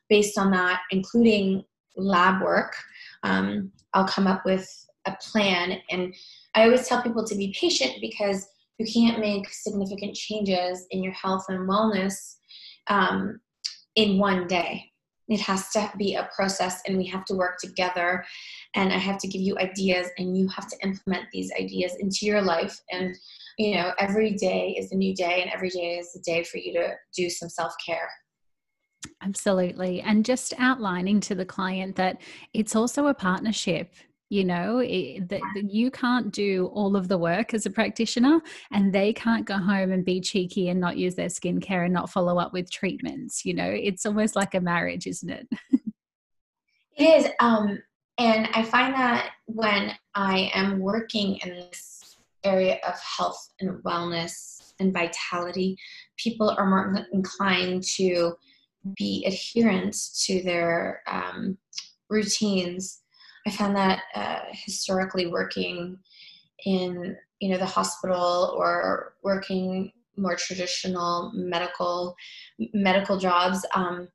based 0.10 0.38
on 0.38 0.52
that, 0.52 0.82
including 0.92 1.64
lab 1.98 2.42
work, 2.42 2.76
um, 3.24 3.72
I'll 3.94 4.08
come 4.08 4.28
up 4.28 4.46
with 4.46 4.68
a 5.06 5.16
plan. 5.22 5.80
And 5.90 6.14
I 6.54 6.64
always 6.64 6.88
tell 6.88 7.02
people 7.02 7.26
to 7.26 7.36
be 7.36 7.56
patient 7.60 7.94
because 8.02 8.48
you 8.78 8.86
can't 8.92 9.20
make 9.20 9.50
significant 9.50 10.16
changes 10.16 10.86
in 10.92 11.02
your 11.02 11.14
health 11.14 11.46
and 11.50 11.68
wellness 11.68 12.36
um, 12.88 13.40
in 13.96 14.18
one 14.18 14.48
day. 14.48 14.92
It 15.28 15.42
has 15.42 15.70
to 15.70 15.92
be 15.98 16.16
a 16.16 16.30
process, 16.36 16.82
and 16.88 16.98
we 16.98 17.06
have 17.08 17.26
to 17.26 17.36
work 17.36 17.58
together. 17.60 18.24
And 18.76 18.94
I 18.94 18.98
have 18.98 19.18
to 19.20 19.28
give 19.28 19.42
you 19.42 19.58
ideas, 19.58 20.08
and 20.18 20.38
you 20.38 20.48
have 20.50 20.68
to 20.70 20.78
implement 20.84 21.26
these 21.32 21.52
ideas 21.60 21.96
into 22.00 22.26
your 22.26 22.42
life. 22.42 22.80
And 22.92 23.16
you 23.58 23.76
know, 23.76 23.94
every 24.00 24.34
day 24.34 24.76
is 24.78 24.92
a 24.92 24.96
new 24.96 25.16
day, 25.16 25.42
and 25.42 25.52
every 25.52 25.70
day 25.70 25.98
is 25.98 26.16
a 26.16 26.20
day 26.20 26.44
for 26.44 26.58
you 26.58 26.74
to 26.74 26.94
do 27.16 27.30
some 27.30 27.50
self 27.50 27.74
care. 27.86 28.10
Absolutely. 29.22 30.02
And 30.02 30.26
just 30.26 30.54
outlining 30.58 31.20
to 31.22 31.36
the 31.36 31.46
client 31.46 31.96
that 31.96 32.22
it's 32.54 32.76
also 32.76 33.08
a 33.08 33.14
partnership 33.14 33.94
you 34.30 34.44
know 34.44 34.80
that 34.80 35.42
you 35.70 35.92
can't 35.92 36.32
do 36.32 36.68
all 36.74 36.96
of 36.96 37.08
the 37.08 37.18
work 37.18 37.54
as 37.54 37.66
a 37.66 37.70
practitioner 37.70 38.42
and 38.72 38.94
they 38.94 39.14
can't 39.14 39.46
go 39.46 39.58
home 39.58 39.92
and 39.92 40.04
be 40.04 40.20
cheeky 40.20 40.70
and 40.70 40.80
not 40.80 40.98
use 40.98 41.16
their 41.16 41.28
skincare 41.28 41.86
and 41.86 41.94
not 41.94 42.10
follow 42.10 42.38
up 42.38 42.52
with 42.54 42.72
treatments 42.72 43.46
you 43.46 43.54
know 43.54 43.70
it's 43.70 44.06
almost 44.06 44.36
like 44.36 44.56
a 44.56 44.62
marriage 44.62 45.08
isn't 45.08 45.30
it 45.30 45.48
it 46.98 47.04
is 47.04 47.28
um 47.40 47.80
and 48.18 48.48
i 48.54 48.64
find 48.64 48.94
that 48.94 49.32
when 49.46 49.92
i 50.16 50.50
am 50.54 50.80
working 50.80 51.38
in 51.38 51.50
this 51.50 52.18
area 52.44 52.80
of 52.88 52.96
health 53.00 53.50
and 53.60 53.84
wellness 53.84 54.74
and 54.80 54.94
vitality 54.94 55.78
people 56.18 56.50
are 56.58 56.66
more 56.66 57.06
inclined 57.14 57.84
to 57.84 58.36
be 58.98 59.26
adherent 59.26 59.96
to 60.26 60.44
their 60.44 61.02
um, 61.08 61.58
routines. 62.10 63.02
I 63.46 63.52
found 63.52 63.76
that 63.76 64.02
uh, 64.16 64.40
historically 64.52 65.28
working 65.28 65.98
in 66.66 67.16
you 67.40 67.50
know 67.50 67.58
the 67.58 67.66
hospital 67.66 68.56
or 68.58 69.16
working 69.24 69.92
more 70.18 70.36
traditional 70.36 71.32
medical 71.36 72.16
medical 72.74 73.18
jobs 73.18 73.66
um, 73.76 74.08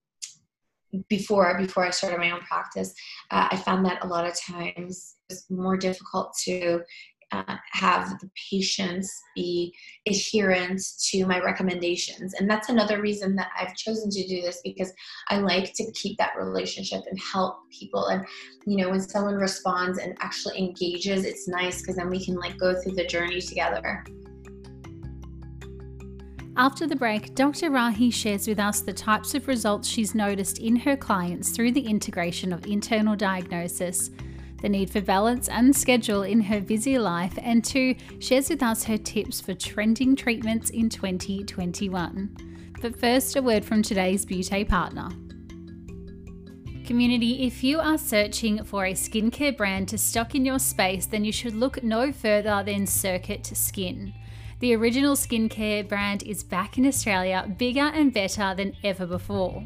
before 1.08 1.56
before 1.58 1.84
I 1.84 1.90
started 1.90 2.18
my 2.18 2.30
own 2.32 2.40
practice, 2.40 2.92
uh, 3.30 3.48
I 3.50 3.56
found 3.56 3.84
that 3.86 4.02
a 4.04 4.08
lot 4.08 4.26
of 4.26 4.38
times 4.40 5.16
it 5.28 5.34
was 5.34 5.46
more 5.50 5.76
difficult 5.76 6.34
to 6.44 6.82
uh, 7.32 7.56
have 7.72 8.18
the 8.20 8.30
patients 8.50 9.22
be 9.34 9.74
adherent 10.08 10.80
to 11.10 11.24
my 11.26 11.40
recommendations. 11.40 12.34
And 12.34 12.48
that's 12.48 12.68
another 12.68 13.00
reason 13.00 13.36
that 13.36 13.50
I've 13.58 13.74
chosen 13.76 14.10
to 14.10 14.26
do 14.26 14.42
this 14.42 14.60
because 14.64 14.92
I 15.28 15.38
like 15.38 15.72
to 15.74 15.90
keep 15.92 16.18
that 16.18 16.36
relationship 16.36 17.02
and 17.08 17.18
help 17.20 17.58
people. 17.70 18.06
And, 18.06 18.24
you 18.66 18.78
know, 18.78 18.90
when 18.90 19.00
someone 19.00 19.36
responds 19.36 19.98
and 19.98 20.16
actually 20.20 20.58
engages, 20.58 21.24
it's 21.24 21.48
nice 21.48 21.80
because 21.80 21.96
then 21.96 22.10
we 22.10 22.24
can 22.24 22.34
like 22.36 22.58
go 22.58 22.80
through 22.80 22.96
the 22.96 23.06
journey 23.06 23.40
together. 23.40 24.04
After 26.56 26.86
the 26.86 26.96
break, 26.96 27.34
Dr. 27.36 27.70
Rahi 27.70 28.12
shares 28.12 28.48
with 28.48 28.58
us 28.58 28.80
the 28.80 28.92
types 28.92 29.34
of 29.34 29.46
results 29.46 29.88
she's 29.88 30.14
noticed 30.14 30.58
in 30.58 30.76
her 30.76 30.96
clients 30.96 31.50
through 31.50 31.72
the 31.72 31.80
integration 31.80 32.52
of 32.52 32.66
internal 32.66 33.14
diagnosis 33.14 34.10
the 34.62 34.68
need 34.68 34.90
for 34.90 35.00
balance 35.00 35.48
and 35.48 35.74
schedule 35.74 36.22
in 36.22 36.40
her 36.40 36.60
busy 36.60 36.98
life, 36.98 37.38
and 37.42 37.64
two, 37.64 37.94
shares 38.18 38.50
with 38.50 38.62
us 38.62 38.84
her 38.84 38.98
tips 38.98 39.40
for 39.40 39.54
trending 39.54 40.16
treatments 40.16 40.70
in 40.70 40.88
2021. 40.88 42.36
But 42.80 42.98
first, 42.98 43.36
a 43.36 43.42
word 43.42 43.64
from 43.64 43.82
today's 43.82 44.24
beauty 44.24 44.64
partner. 44.64 45.08
Community, 46.86 47.46
if 47.46 47.62
you 47.62 47.78
are 47.78 47.98
searching 47.98 48.64
for 48.64 48.86
a 48.86 48.94
skincare 48.94 49.56
brand 49.56 49.88
to 49.88 49.98
stock 49.98 50.34
in 50.34 50.44
your 50.44 50.58
space, 50.58 51.06
then 51.06 51.24
you 51.24 51.30
should 51.30 51.54
look 51.54 51.82
no 51.84 52.10
further 52.10 52.62
than 52.64 52.84
Sircuit 52.84 53.54
Skin. 53.56 54.12
The 54.58 54.74
original 54.74 55.14
skincare 55.14 55.88
brand 55.88 56.22
is 56.24 56.42
back 56.42 56.78
in 56.78 56.86
Australia, 56.86 57.54
bigger 57.58 57.90
and 57.94 58.12
better 58.12 58.54
than 58.54 58.74
ever 58.82 59.06
before. 59.06 59.64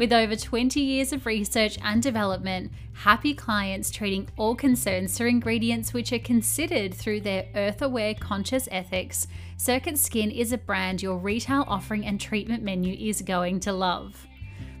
With 0.00 0.14
over 0.14 0.34
20 0.34 0.80
years 0.80 1.12
of 1.12 1.26
research 1.26 1.78
and 1.82 2.02
development, 2.02 2.72
happy 2.94 3.34
clients 3.34 3.90
treating 3.90 4.30
all 4.38 4.54
concerns 4.54 5.14
through 5.14 5.28
ingredients 5.28 5.92
which 5.92 6.10
are 6.10 6.18
considered 6.18 6.94
through 6.94 7.20
their 7.20 7.48
earth 7.54 7.82
aware 7.82 8.14
conscious 8.14 8.66
ethics, 8.70 9.26
Sircuit 9.58 9.98
Skin 9.98 10.30
is 10.30 10.54
a 10.54 10.56
brand 10.56 11.02
your 11.02 11.18
retail 11.18 11.66
offering 11.68 12.06
and 12.06 12.18
treatment 12.18 12.62
menu 12.62 12.94
is 12.94 13.20
going 13.20 13.60
to 13.60 13.74
love. 13.74 14.26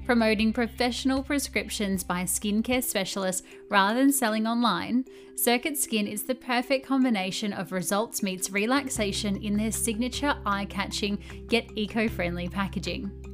Promoting 0.06 0.54
professional 0.54 1.22
prescriptions 1.22 2.02
by 2.02 2.22
skincare 2.22 2.82
specialists 2.82 3.46
rather 3.68 4.00
than 4.00 4.12
selling 4.12 4.46
online, 4.46 5.04
Sircuit 5.34 5.76
Skin 5.76 6.06
is 6.06 6.22
the 6.22 6.34
perfect 6.34 6.86
combination 6.86 7.52
of 7.52 7.72
results 7.72 8.22
meets 8.22 8.48
relaxation 8.48 9.36
in 9.36 9.58
their 9.58 9.70
signature 9.70 10.34
eye 10.46 10.64
catching 10.64 11.18
yet 11.50 11.66
eco 11.76 12.08
friendly 12.08 12.48
packaging. 12.48 13.29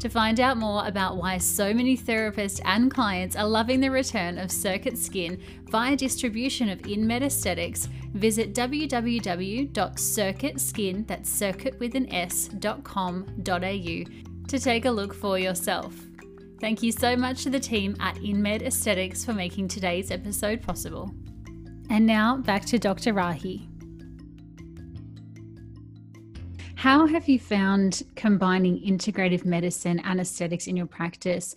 To 0.00 0.08
find 0.08 0.40
out 0.40 0.56
more 0.56 0.84
about 0.86 1.18
why 1.18 1.36
so 1.36 1.74
many 1.74 1.94
therapists 1.96 2.60
and 2.64 2.90
clients 2.90 3.36
are 3.36 3.46
loving 3.46 3.78
the 3.80 3.90
return 3.90 4.38
of 4.38 4.48
Sircuit 4.48 4.96
Skin 4.96 5.38
via 5.66 5.94
distribution 5.94 6.70
of 6.70 6.78
InMed 6.80 7.22
Aesthetics, 7.22 7.86
visit 8.14 8.54
www.sircuitskin, 8.54 11.06
that's 11.06 11.28
circuit 11.28 11.78
with 11.78 11.94
an 11.94 12.10
s.com.au 12.12 14.04
to 14.48 14.58
take 14.58 14.86
a 14.86 14.90
look 14.90 15.12
for 15.12 15.38
yourself. 15.38 15.94
Thank 16.60 16.82
you 16.82 16.92
so 16.92 17.14
much 17.14 17.42
to 17.42 17.50
the 17.50 17.60
team 17.60 17.94
at 18.00 18.16
InMed 18.16 18.62
Aesthetics 18.62 19.22
for 19.22 19.34
making 19.34 19.68
today's 19.68 20.10
episode 20.10 20.62
possible. 20.62 21.14
And 21.90 22.06
now 22.06 22.38
back 22.38 22.64
to 22.66 22.78
Dr. 22.78 23.12
Rahi. 23.12 23.69
How 26.80 27.06
have 27.06 27.28
you 27.28 27.38
found 27.38 28.04
combining 28.16 28.82
integrative 28.82 29.44
medicine 29.44 29.98
and 29.98 30.18
aesthetics 30.18 30.66
in 30.66 30.78
your 30.78 30.86
practice 30.86 31.54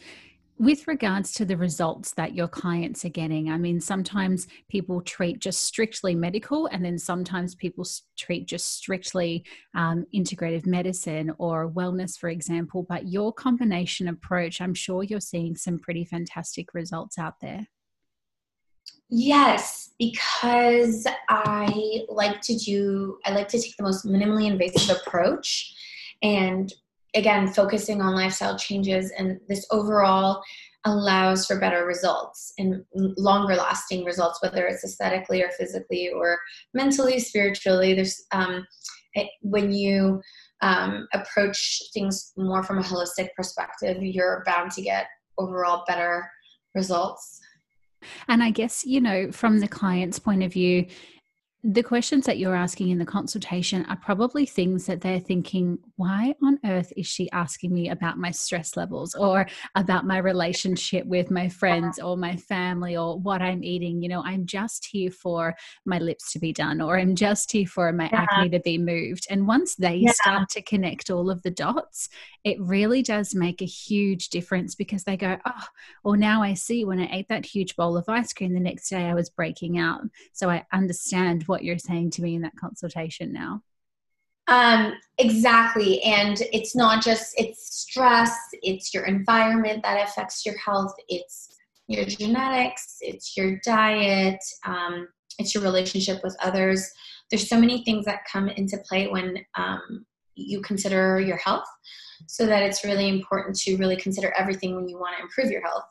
with 0.59 0.85
regards 0.85 1.31
to 1.35 1.45
the 1.45 1.55
results 1.55 2.11
that 2.15 2.35
your 2.35 2.49
clients 2.49 3.05
are 3.05 3.09
getting? 3.09 3.49
I 3.49 3.57
mean, 3.57 3.79
sometimes 3.79 4.47
people 4.67 4.99
treat 4.99 5.39
just 5.39 5.63
strictly 5.63 6.13
medical, 6.13 6.65
and 6.65 6.83
then 6.83 6.99
sometimes 6.99 7.55
people 7.55 7.85
treat 8.17 8.47
just 8.47 8.75
strictly 8.75 9.45
um, 9.73 10.05
integrative 10.13 10.65
medicine 10.65 11.31
or 11.37 11.71
wellness, 11.71 12.17
for 12.17 12.27
example. 12.27 12.85
But 12.89 13.07
your 13.07 13.31
combination 13.31 14.09
approach, 14.09 14.59
I'm 14.59 14.73
sure 14.73 15.03
you're 15.03 15.21
seeing 15.21 15.55
some 15.55 15.79
pretty 15.79 16.03
fantastic 16.03 16.73
results 16.73 17.17
out 17.17 17.35
there. 17.39 17.67
Yes, 19.15 19.91
because 19.99 21.05
I 21.29 22.01
like 22.09 22.41
to 22.41 22.57
do, 22.57 23.19
I 23.25 23.31
like 23.31 23.47
to 23.49 23.61
take 23.61 23.77
the 23.77 23.83
most 23.83 24.07
minimally 24.07 24.47
invasive 24.47 24.97
approach 24.97 25.71
and 26.23 26.73
again, 27.13 27.47
focusing 27.47 28.01
on 28.01 28.15
lifestyle 28.15 28.57
changes 28.57 29.11
and 29.11 29.39
this 29.47 29.67
overall 29.69 30.41
allows 30.85 31.45
for 31.45 31.59
better 31.59 31.85
results 31.85 32.53
and 32.57 32.83
longer 32.95 33.53
lasting 33.53 34.03
results, 34.03 34.41
whether 34.41 34.65
it's 34.65 34.83
aesthetically 34.83 35.43
or 35.43 35.51
physically 35.51 36.09
or 36.09 36.39
mentally, 36.73 37.19
spiritually. 37.19 37.93
There's, 37.93 38.25
um, 38.31 38.65
it, 39.13 39.29
when 39.41 39.71
you 39.71 40.23
um, 40.61 41.07
approach 41.13 41.83
things 41.93 42.33
more 42.35 42.63
from 42.63 42.79
a 42.79 42.81
holistic 42.81 43.27
perspective, 43.37 44.01
you're 44.01 44.41
bound 44.47 44.71
to 44.71 44.81
get 44.81 45.05
overall 45.37 45.83
better 45.87 46.27
results. 46.73 47.39
And 48.27 48.43
I 48.43 48.51
guess, 48.51 48.85
you 48.85 49.01
know, 49.01 49.31
from 49.31 49.59
the 49.59 49.67
client's 49.67 50.19
point 50.19 50.43
of 50.43 50.53
view, 50.53 50.85
the 51.65 51.83
questions 51.83 52.25
that 52.25 52.37
you're 52.37 52.55
asking 52.55 52.89
in 52.89 52.97
the 52.97 53.05
consultation 53.05 53.85
are 53.85 53.95
probably 53.95 54.45
things 54.45 54.85
that 54.85 54.99
they're 54.99 55.19
thinking, 55.19 55.79
why 55.95 56.35
on 56.43 56.59
earth 56.65 56.91
is 56.97 57.07
she 57.07 57.31
asking 57.31 57.73
me 57.73 57.89
about 57.89 58.17
my 58.17 58.31
stress 58.31 58.75
levels 58.75 59.15
or 59.15 59.47
about 59.75 60.05
my 60.05 60.17
relationship 60.17 61.05
with 61.05 61.31
my 61.31 61.47
friends 61.47 61.97
uh-huh. 61.99 62.09
or 62.09 62.17
my 62.17 62.35
family 62.35 62.97
or 62.97 63.17
what 63.17 63.41
I'm 63.41 63.63
eating? 63.63 64.01
You 64.01 64.09
know, 64.09 64.21
I'm 64.25 64.45
just 64.45 64.85
here 64.85 65.09
for 65.09 65.55
my 65.85 65.99
lips 65.99 66.33
to 66.33 66.39
be 66.39 66.51
done 66.51 66.81
or 66.81 66.99
I'm 66.99 67.15
just 67.15 67.49
here 67.53 67.65
for 67.65 67.93
my 67.93 68.09
yeah. 68.11 68.25
acne 68.29 68.49
to 68.49 68.59
be 68.59 68.77
moved. 68.77 69.25
And 69.29 69.47
once 69.47 69.75
they 69.75 69.95
yeah. 69.95 70.11
start 70.11 70.49
to 70.49 70.61
connect 70.61 71.09
all 71.09 71.29
of 71.29 71.43
the 71.43 71.51
dots, 71.51 72.09
it 72.43 72.59
really 72.59 73.01
does 73.01 73.33
make 73.33 73.61
a 73.61 73.65
huge 73.65 74.29
difference 74.29 74.75
because 74.75 75.05
they 75.05 75.15
go, 75.15 75.37
oh, 75.45 75.63
well, 76.03 76.15
now 76.15 76.43
I 76.43 76.55
see 76.55 76.83
when 76.83 76.99
I 76.99 77.07
ate 77.09 77.29
that 77.29 77.45
huge 77.45 77.77
bowl 77.77 77.95
of 77.95 78.09
ice 78.09 78.33
cream 78.33 78.53
the 78.53 78.59
next 78.59 78.89
day, 78.89 79.05
I 79.05 79.13
was 79.13 79.29
breaking 79.29 79.77
out. 79.77 80.01
So 80.33 80.49
I 80.49 80.65
understand 80.73 81.45
what 81.53 81.63
you're 81.63 81.77
saying 81.77 82.09
to 82.09 82.23
me 82.23 82.33
in 82.33 82.41
that 82.41 82.55
consultation 82.59 83.31
now. 83.31 83.61
Um, 84.47 84.93
exactly. 85.19 86.01
And 86.01 86.41
it's 86.51 86.75
not 86.75 87.03
just, 87.03 87.39
it's 87.39 87.77
stress, 87.77 88.35
it's 88.63 88.91
your 88.91 89.03
environment 89.03 89.83
that 89.83 90.03
affects 90.03 90.43
your 90.47 90.57
health, 90.57 90.95
it's 91.07 91.55
your 91.87 92.05
genetics, 92.05 92.97
it's 93.01 93.37
your 93.37 93.59
diet, 93.63 94.39
um, 94.65 95.07
it's 95.37 95.53
your 95.53 95.63
relationship 95.63 96.21
with 96.23 96.35
others. 96.41 96.91
there's 97.29 97.47
so 97.47 97.59
many 97.59 97.83
things 97.83 98.05
that 98.05 98.25
come 98.31 98.49
into 98.49 98.77
play 98.89 99.07
when 99.07 99.37
um, 99.55 100.05
you 100.33 100.59
consider 100.61 101.19
your 101.19 101.37
health 101.37 101.67
so 102.27 102.47
that 102.47 102.63
it's 102.63 102.83
really 102.83 103.09
important 103.09 103.55
to 103.55 103.77
really 103.77 103.95
consider 103.95 104.33
everything 104.37 104.75
when 104.75 104.89
you 104.89 104.97
want 104.97 105.15
to 105.15 105.21
improve 105.21 105.51
your 105.51 105.61
health 105.61 105.85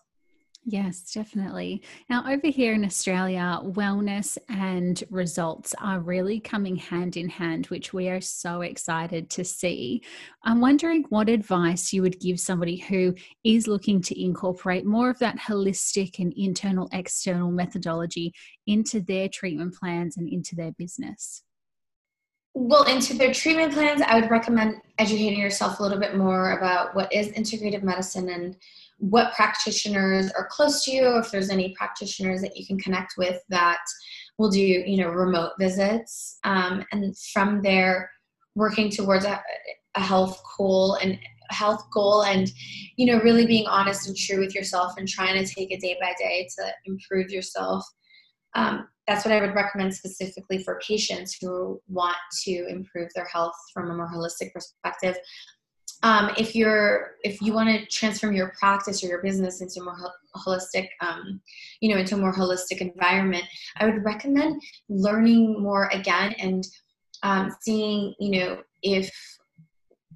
Yes, 0.65 1.13
definitely. 1.13 1.83
Now, 2.09 2.31
over 2.31 2.47
here 2.47 2.73
in 2.75 2.85
Australia, 2.85 3.59
wellness 3.65 4.39
and 4.49 5.03
results 5.11 5.75
are 5.81 5.99
really 5.99 6.39
coming 6.39 6.77
hand 6.77 7.17
in 7.17 7.29
hand, 7.29 7.67
which 7.67 7.93
we 7.93 8.09
are 8.09 8.21
so 8.21 8.61
excited 8.61 9.29
to 9.31 9.45
see. 9.45 10.03
I'm 10.45 10.61
wondering 10.61 11.05
what 11.09 11.29
advice 11.29 11.93
you 11.93 12.03
would 12.03 12.21
give 12.21 12.39
somebody 12.39 12.77
who 12.77 13.13
is 13.43 13.67
looking 13.67 14.01
to 14.03 14.23
incorporate 14.23 14.87
more 14.87 15.11
of 15.11 15.19
that 15.19 15.37
holistic 15.37 16.21
and 16.21 16.33
internal 16.37 16.89
external 16.93 17.51
methodology 17.51 18.33
into 18.69 19.01
their 19.01 19.29
treatment 19.29 19.75
plans 19.75 20.17
and 20.17 20.29
into 20.29 20.55
their 20.55 20.71
business. 20.79 21.43
Well, 22.55 22.85
into 22.85 23.15
their 23.15 23.33
treatment 23.33 23.73
plans, 23.73 24.03
I 24.03 24.21
would 24.21 24.31
recommend 24.31 24.77
educating 24.99 25.41
yourself 25.41 25.81
a 25.81 25.83
little 25.83 25.99
bit 25.99 26.17
more 26.17 26.53
about 26.53 26.95
what 26.95 27.13
is 27.13 27.29
integrative 27.29 27.83
medicine 27.83 28.29
and 28.29 28.57
what 28.99 29.35
practitioners 29.35 30.31
are 30.33 30.47
close 30.51 30.85
to 30.85 30.93
you, 30.93 31.19
if 31.19 31.31
there's 31.31 31.51
any 31.51 31.75
practitioners 31.77 32.41
that 32.41 32.57
you 32.57 32.67
can 32.67 32.79
connect 32.79 33.15
with 33.19 33.41
that 33.49 33.81
will 34.39 34.51
do, 34.51 34.61
you 34.61 34.97
know, 34.99 35.09
remote 35.09 35.53
visits. 35.59 36.39
Um, 36.45 36.85
and 36.93 37.17
from 37.33 37.63
there, 37.63 38.11
working 38.55 38.91
towards 38.91 39.25
a, 39.25 39.43
a 39.95 40.01
health 40.01 40.41
goal 40.57 40.95
and 41.03 41.19
health 41.51 41.85
goal 41.93 42.25
and 42.25 42.51
you 42.97 43.07
know 43.07 43.21
really 43.23 43.47
being 43.47 43.67
honest 43.67 44.09
and 44.09 44.17
true 44.17 44.41
with 44.41 44.55
yourself 44.55 44.95
and 44.97 45.07
trying 45.07 45.35
to 45.35 45.55
take 45.55 45.71
it 45.71 45.81
day 45.81 45.97
by 46.01 46.15
day 46.19 46.49
to 46.57 46.65
improve 46.87 47.31
yourself 47.31 47.85
um, 48.55 48.89
that's 49.07 49.25
what 49.25 49.35
i 49.35 49.41
would 49.41 49.55
recommend 49.55 49.95
specifically 49.95 50.63
for 50.63 50.81
patients 50.87 51.37
who 51.41 51.81
want 51.89 52.17
to 52.43 52.67
improve 52.69 53.09
their 53.15 53.27
health 53.27 53.55
from 53.73 53.91
a 53.91 53.95
more 53.95 54.11
holistic 54.11 54.53
perspective 54.53 55.17
um, 56.03 56.31
if 56.37 56.55
you're 56.55 57.13
if 57.23 57.41
you 57.41 57.53
want 57.53 57.69
to 57.69 57.87
transform 57.87 58.35
your 58.35 58.53
practice 58.59 59.03
or 59.03 59.07
your 59.07 59.23
business 59.23 59.61
into 59.61 59.83
more 59.83 59.97
holistic 60.37 60.89
um, 61.01 61.41
you 61.81 61.93
know 61.93 62.01
into 62.01 62.15
a 62.15 62.19
more 62.19 62.35
holistic 62.35 62.79
environment 62.79 63.45
i 63.79 63.87
would 63.87 64.05
recommend 64.05 64.61
learning 64.89 65.63
more 65.63 65.89
again 65.93 66.35
and 66.39 66.67
um, 67.23 67.55
seeing 67.61 68.15
you 68.19 68.39
know 68.39 68.63
if 68.83 69.13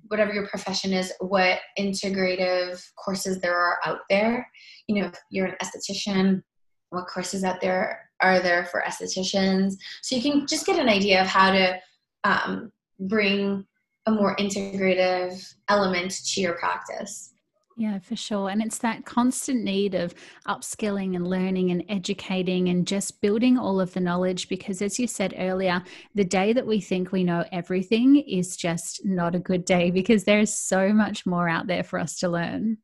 whatever 0.08 0.32
your 0.32 0.46
profession 0.46 0.92
is 0.92 1.12
what 1.20 1.60
integrative 1.78 2.84
courses 2.96 3.40
there 3.40 3.56
are 3.56 3.78
out 3.84 4.00
there. 4.08 4.48
You 4.86 5.00
know 5.00 5.08
if 5.08 5.18
you're 5.30 5.46
an 5.46 5.56
esthetician 5.62 6.42
what 6.90 7.08
courses 7.08 7.42
out 7.42 7.60
there 7.60 8.08
are 8.22 8.40
there 8.40 8.64
for 8.66 8.82
estheticians? 8.86 9.74
So 10.02 10.16
you 10.16 10.22
can 10.22 10.46
just 10.46 10.66
get 10.66 10.78
an 10.78 10.88
idea 10.88 11.20
of 11.20 11.26
how 11.26 11.50
to 11.50 11.78
um, 12.24 12.72
bring 13.00 13.66
a 14.06 14.10
more 14.10 14.36
integrative 14.36 15.54
element 15.68 16.12
to 16.26 16.40
your 16.40 16.54
practice. 16.54 17.32
Yeah, 17.78 17.98
for 17.98 18.16
sure. 18.16 18.48
And 18.48 18.62
it's 18.62 18.78
that 18.78 19.04
constant 19.04 19.62
need 19.62 19.94
of 19.94 20.14
upskilling 20.48 21.14
and 21.14 21.28
learning 21.28 21.70
and 21.70 21.84
educating 21.90 22.70
and 22.70 22.86
just 22.86 23.20
building 23.20 23.58
all 23.58 23.80
of 23.82 23.92
the 23.92 24.00
knowledge. 24.00 24.48
Because, 24.48 24.80
as 24.80 24.98
you 24.98 25.06
said 25.06 25.34
earlier, 25.36 25.82
the 26.14 26.24
day 26.24 26.54
that 26.54 26.66
we 26.66 26.80
think 26.80 27.12
we 27.12 27.22
know 27.22 27.44
everything 27.52 28.16
is 28.16 28.56
just 28.56 29.04
not 29.04 29.34
a 29.34 29.38
good 29.38 29.66
day 29.66 29.90
because 29.90 30.24
there's 30.24 30.54
so 30.54 30.94
much 30.94 31.26
more 31.26 31.50
out 31.50 31.66
there 31.66 31.84
for 31.84 31.98
us 31.98 32.18
to 32.20 32.30
learn. 32.30 32.78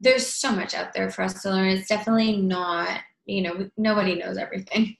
There's 0.00 0.26
so 0.26 0.50
much 0.50 0.74
out 0.74 0.94
there 0.94 1.10
for 1.10 1.20
us 1.20 1.42
to 1.42 1.50
learn. 1.50 1.68
It's 1.68 1.88
definitely 1.88 2.38
not, 2.38 3.00
you 3.26 3.42
know, 3.42 3.68
nobody 3.76 4.14
knows 4.14 4.38
everything. 4.38 4.96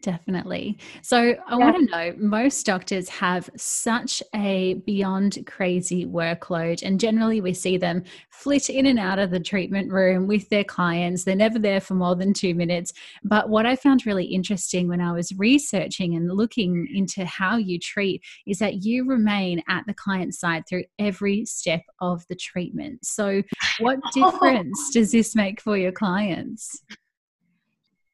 Definitely. 0.00 0.78
So 1.02 1.18
I 1.18 1.24
yeah. 1.24 1.56
want 1.56 1.76
to 1.76 1.84
know 1.90 2.14
most 2.18 2.64
doctors 2.66 3.08
have 3.08 3.50
such 3.56 4.22
a 4.34 4.74
beyond 4.86 5.44
crazy 5.46 6.06
workload, 6.06 6.82
and 6.82 7.00
generally 7.00 7.40
we 7.40 7.54
see 7.54 7.76
them 7.76 8.04
flit 8.30 8.70
in 8.70 8.86
and 8.86 8.98
out 8.98 9.18
of 9.18 9.30
the 9.30 9.40
treatment 9.40 9.90
room 9.92 10.26
with 10.26 10.48
their 10.48 10.64
clients. 10.64 11.24
They're 11.24 11.34
never 11.34 11.58
there 11.58 11.80
for 11.80 11.94
more 11.94 12.14
than 12.14 12.32
two 12.32 12.54
minutes. 12.54 12.92
But 13.24 13.48
what 13.48 13.66
I 13.66 13.76
found 13.76 14.06
really 14.06 14.26
interesting 14.26 14.88
when 14.88 15.00
I 15.00 15.12
was 15.12 15.32
researching 15.36 16.14
and 16.14 16.30
looking 16.30 16.88
into 16.94 17.24
how 17.24 17.56
you 17.56 17.78
treat 17.78 18.22
is 18.46 18.58
that 18.58 18.84
you 18.84 19.04
remain 19.04 19.62
at 19.68 19.84
the 19.86 19.94
client 19.94 20.34
side 20.34 20.64
through 20.68 20.84
every 20.98 21.44
step 21.44 21.82
of 22.00 22.26
the 22.28 22.36
treatment. 22.36 23.04
So, 23.04 23.42
what 23.80 23.98
oh. 24.16 24.30
difference 24.30 24.90
does 24.92 25.12
this 25.12 25.34
make 25.34 25.60
for 25.60 25.76
your 25.76 25.92
clients? 25.92 26.82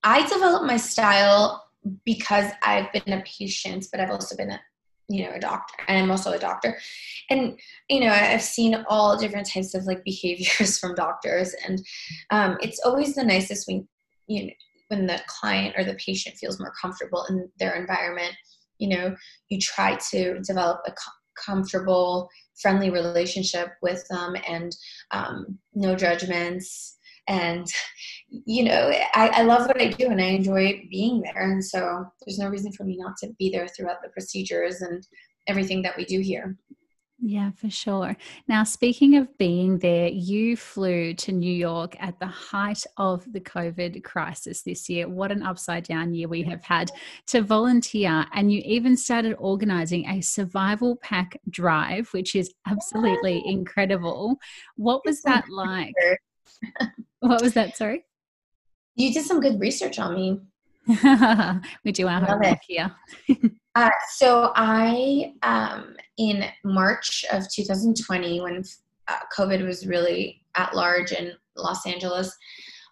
I 0.05 0.27
developed 0.29 0.67
my 0.67 0.77
style 0.77 1.65
because 2.05 2.51
I've 2.63 2.93
been 2.93 3.13
a 3.13 3.23
patient, 3.23 3.87
but 3.91 4.01
I've 4.01 4.11
also 4.11 4.37
been 4.37 4.51
a 4.51 4.61
you 5.07 5.23
know 5.23 5.35
a 5.35 5.39
doctor 5.39 5.75
and 5.87 5.99
i'm 5.99 6.11
also 6.11 6.33
a 6.33 6.39
doctor. 6.39 6.79
And 7.29 7.59
you 7.91 8.01
know 8.01 8.11
i've 8.11 8.43
seen 8.43 8.85
all 8.89 9.19
different 9.19 9.49
types 9.49 9.75
of 9.75 9.85
like 9.85 10.05
behaviors 10.13 10.79
from 10.79 10.95
doctors 10.95 11.55
and 11.67 11.85
um, 12.31 12.57
it's 12.63 12.81
always 12.85 13.15
the 13.15 13.25
nicest 13.25 13.67
when 13.69 13.87
you 14.27 14.47
know 14.47 14.53
when 14.89 15.07
the 15.07 15.21
client 15.27 15.75
or 15.77 15.85
the 15.85 15.95
patient 15.95 16.37
feels 16.37 16.61
more 16.61 16.73
comfortable 16.81 17.25
in 17.29 17.49
their 17.59 17.75
environment. 17.75 18.35
You 18.79 18.89
know 18.89 19.17
you 19.49 19.59
try 19.59 19.99
to 20.11 20.41
develop 20.41 20.81
a 20.87 20.93
comfortable 21.45 22.29
friendly 22.61 22.91
relationship 22.91 23.73
with 23.83 24.07
them 24.09 24.37
and 24.49 24.75
um, 25.11 25.59
no 25.75 25.97
judgments 25.97 26.99
and 27.29 27.67
you 28.29 28.65
know 28.65 28.93
I, 29.15 29.29
I 29.29 29.43
love 29.43 29.67
what 29.67 29.81
i 29.81 29.89
do 29.89 30.09
and 30.09 30.21
i 30.21 30.27
enjoy 30.27 30.87
being 30.91 31.23
there 31.23 31.51
and 31.51 31.65
so 31.65 32.05
there's 32.25 32.39
no 32.39 32.49
reason 32.49 32.73
for 32.73 32.85
me 32.85 32.97
not 32.99 33.17
to 33.19 33.33
be 33.39 33.51
there 33.51 33.67
throughout 33.69 34.03
the 34.03 34.11
procedures 34.11 34.83
and 34.83 35.07
everything 35.47 35.83
that 35.83 35.97
we 35.97 36.05
do 36.05 36.21
here 36.21 36.57
yeah, 37.27 37.53
for 37.53 37.71
sure. 37.71 38.17
Now, 38.49 38.65
speaking 38.65 39.17
of 39.17 39.39
being 39.39 39.79
there, 39.79 40.09
you 40.09 40.59
flew 40.59 41.15
to 41.15 41.33
New 41.33 41.53
York 41.53 41.97
at 41.99 42.19
the 42.19 42.27
height 42.27 42.85
of 42.99 43.25
the 43.33 43.41
COVID 43.41 44.05
crisis 44.05 44.61
this 44.63 44.91
year. 44.91 45.09
What 45.09 45.33
an 45.33 45.43
upside 45.43 45.85
down 45.85 46.13
year 46.13 46.29
we 46.29 46.43
have 46.43 46.63
had 46.65 46.91
to 47.29 47.41
volunteer. 47.41 48.27
And 48.35 48.53
you 48.53 48.61
even 48.67 48.95
started 48.97 49.37
organizing 49.39 50.07
a 50.07 50.21
survival 50.21 50.97
pack 50.97 51.41
drive, 51.49 52.09
which 52.13 52.35
is 52.35 52.53
absolutely 52.67 53.43
incredible. 53.47 54.39
What 54.77 55.03
was 55.07 55.23
that 55.23 55.49
like? 55.49 55.95
what 57.21 57.43
was 57.43 57.55
that? 57.55 57.77
Sorry. 57.77 58.05
You 58.97 59.13
did 59.13 59.25
some 59.25 59.41
good 59.41 59.61
research 59.61 59.99
on 59.99 60.15
me. 60.15 60.41
we 61.85 61.93
do 61.93 62.07
our 62.07 62.21
homework 62.21 62.59
here. 62.67 62.95
uh, 63.75 63.91
so 64.17 64.53
I, 64.55 65.33
um, 65.43 65.97
in 66.19 66.45
March 66.65 67.25
of 67.33 67.51
2020, 67.51 68.41
when 68.41 68.63
uh, 69.09 69.19
COVID 69.37 69.67
was 69.67 69.87
really 69.87 70.43
at 70.55 70.75
large 70.75 71.13
in 71.13 71.33
Los 71.57 71.87
Angeles, 71.87 72.37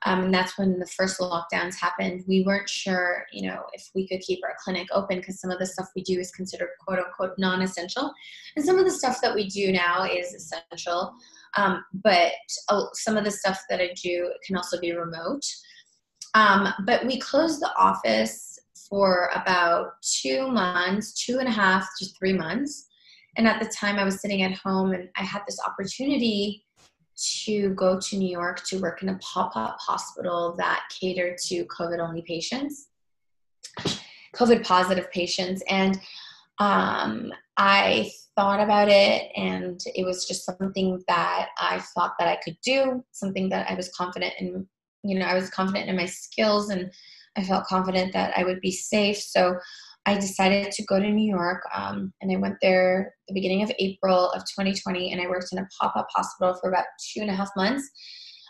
um, 0.05 0.25
and 0.25 0.35
that's 0.35 0.59
when 0.59 0.79
the 0.79 0.87
first 0.87 1.21
lockdowns 1.21 1.79
happened. 1.79 2.25
We 2.27 2.43
weren't 2.45 2.69
sure, 2.69 3.25
you 3.33 3.49
know, 3.49 3.63
if 3.73 3.89
we 3.95 4.09
could 4.09 4.21
keep 4.21 4.41
our 4.45 4.57
clinic 4.63 4.89
open 4.93 5.19
because 5.19 5.41
some 5.41 5.51
of 5.51 5.59
the 5.59 5.67
stuff 5.67 5.89
we 5.95 6.03
do 6.03 6.19
is 6.19 6.33
considered 6.33 6.71
quote 6.85 6.99
unquote 6.99 7.39
non-essential, 7.39 8.13
and 8.57 8.65
some 8.65 8.79
of 8.79 8.85
the 8.85 8.91
stuff 8.91 9.21
that 9.23 9.35
we 9.35 9.49
do 9.49 9.71
now 9.71 10.05
is 10.05 10.35
essential. 10.35 11.15
Um, 11.57 11.85
but 11.93 12.33
uh, 12.69 12.85
some 12.95 13.17
of 13.17 13.25
the 13.25 13.31
stuff 13.31 13.61
that 13.69 13.81
I 13.81 13.95
do 14.03 14.33
can 14.47 14.57
also 14.57 14.81
be 14.81 14.93
remote. 14.93 15.45
Um, 16.35 16.69
but 16.87 17.05
we 17.07 17.19
closed 17.19 17.61
the 17.61 17.71
office 17.77 18.59
for 18.89 19.31
about 19.35 19.93
two 20.03 20.49
months, 20.49 21.13
two 21.25 21.39
and 21.39 21.49
a 21.49 21.53
half 21.53 21.87
to 21.99 22.07
three 22.19 22.33
months. 22.33 22.89
And 23.37 23.47
at 23.47 23.61
the 23.61 23.69
time, 23.69 23.97
I 23.97 24.05
was 24.05 24.21
sitting 24.21 24.43
at 24.43 24.53
home 24.53 24.93
and 24.93 25.09
I 25.17 25.23
had 25.23 25.43
this 25.47 25.59
opportunity 25.67 26.65
to 27.45 27.71
go 27.71 27.99
to 28.01 28.17
New 28.17 28.29
York 28.29 28.65
to 28.65 28.81
work 28.81 29.03
in 29.03 29.11
a 29.11 29.19
pop 29.19 29.57
up 29.57 29.77
hospital 29.79 30.55
that 30.59 30.83
catered 31.01 31.39
to 31.47 31.65
COVID 31.67 31.99
only 31.99 32.23
patients, 32.23 32.89
COVID 34.35 34.65
positive 34.65 35.11
patients. 35.11 35.63
And 35.69 35.99
um, 36.59 37.33
I 37.57 38.11
thought 38.37 38.61
about 38.61 38.89
it 38.89 39.31
and 39.37 39.81
it 39.95 40.05
was 40.05 40.27
just 40.27 40.45
something 40.45 41.03
that 41.09 41.49
I 41.59 41.81
thought 41.95 42.15
that 42.19 42.29
I 42.29 42.37
could 42.43 42.57
do, 42.65 43.05
something 43.13 43.49
that 43.51 43.71
I 43.71 43.75
was 43.75 43.91
confident 43.91 44.35
in, 44.39 44.67
you 45.03 45.19
know, 45.19 45.27
I 45.27 45.35
was 45.35 45.51
confident 45.51 45.89
in 45.89 45.97
my 45.97 46.07
skills 46.07 46.71
and 46.71 46.91
I 47.37 47.45
felt 47.45 47.67
confident 47.67 48.13
that 48.13 48.37
I 48.37 48.45
would 48.45 48.61
be 48.61 48.71
safe. 48.71 49.19
So 49.19 49.59
I 50.05 50.15
decided 50.15 50.73
to 50.73 50.85
go 50.85 50.99
to 50.99 51.11
New 51.11 51.29
York 51.29 51.63
um, 51.75 52.13
and 52.21 52.33
I 52.33 52.37
went 52.37 52.57
there 52.61 53.15
the 53.29 53.35
beginning 53.35 53.63
of 53.63 53.73
April 53.79 54.31
of 54.31 54.43
2020 54.43 55.13
and 55.13 55.21
I 55.21 55.29
worked 55.29 55.53
in 55.53 55.59
a 55.59 55.69
pop 55.81 55.95
up 55.97 56.09
hospital 56.15 56.55
for 56.61 56.71
about 56.71 56.87
two 57.13 57.21
and 57.21 57.31
a 57.31 57.35
half 57.35 57.51
months. 57.57 57.89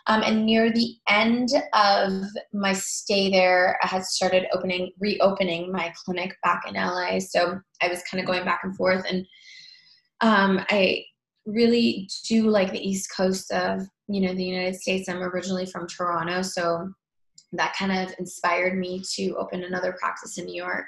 Um, 0.07 0.21
and 0.21 0.45
near 0.45 0.71
the 0.71 0.95
end 1.07 1.49
of 1.73 2.23
my 2.51 2.73
stay 2.73 3.29
there, 3.29 3.79
I 3.81 3.87
had 3.87 4.03
started 4.03 4.47
opening, 4.53 4.91
reopening 4.99 5.71
my 5.71 5.93
clinic 6.03 6.35
back 6.43 6.63
in 6.67 6.73
LA. 6.73 7.19
So 7.19 7.59
I 7.81 7.87
was 7.87 8.03
kind 8.11 8.19
of 8.19 8.27
going 8.27 8.43
back 8.43 8.61
and 8.63 8.75
forth 8.75 9.05
and 9.09 9.25
um, 10.23 10.65
I 10.69 11.03
really 11.45 12.09
do 12.27 12.49
like 12.49 12.71
the 12.71 12.79
East 12.79 13.11
Coast 13.15 13.51
of 13.51 13.81
you 14.07 14.21
know 14.21 14.33
the 14.33 14.43
United 14.43 14.75
States. 14.79 15.09
I'm 15.09 15.21
originally 15.21 15.65
from 15.65 15.87
Toronto, 15.87 16.41
so 16.41 16.91
that 17.51 17.75
kind 17.77 17.91
of 17.91 18.15
inspired 18.17 18.77
me 18.77 19.03
to 19.15 19.35
open 19.35 19.63
another 19.63 19.95
practice 19.99 20.37
in 20.37 20.45
New 20.45 20.55
York. 20.55 20.85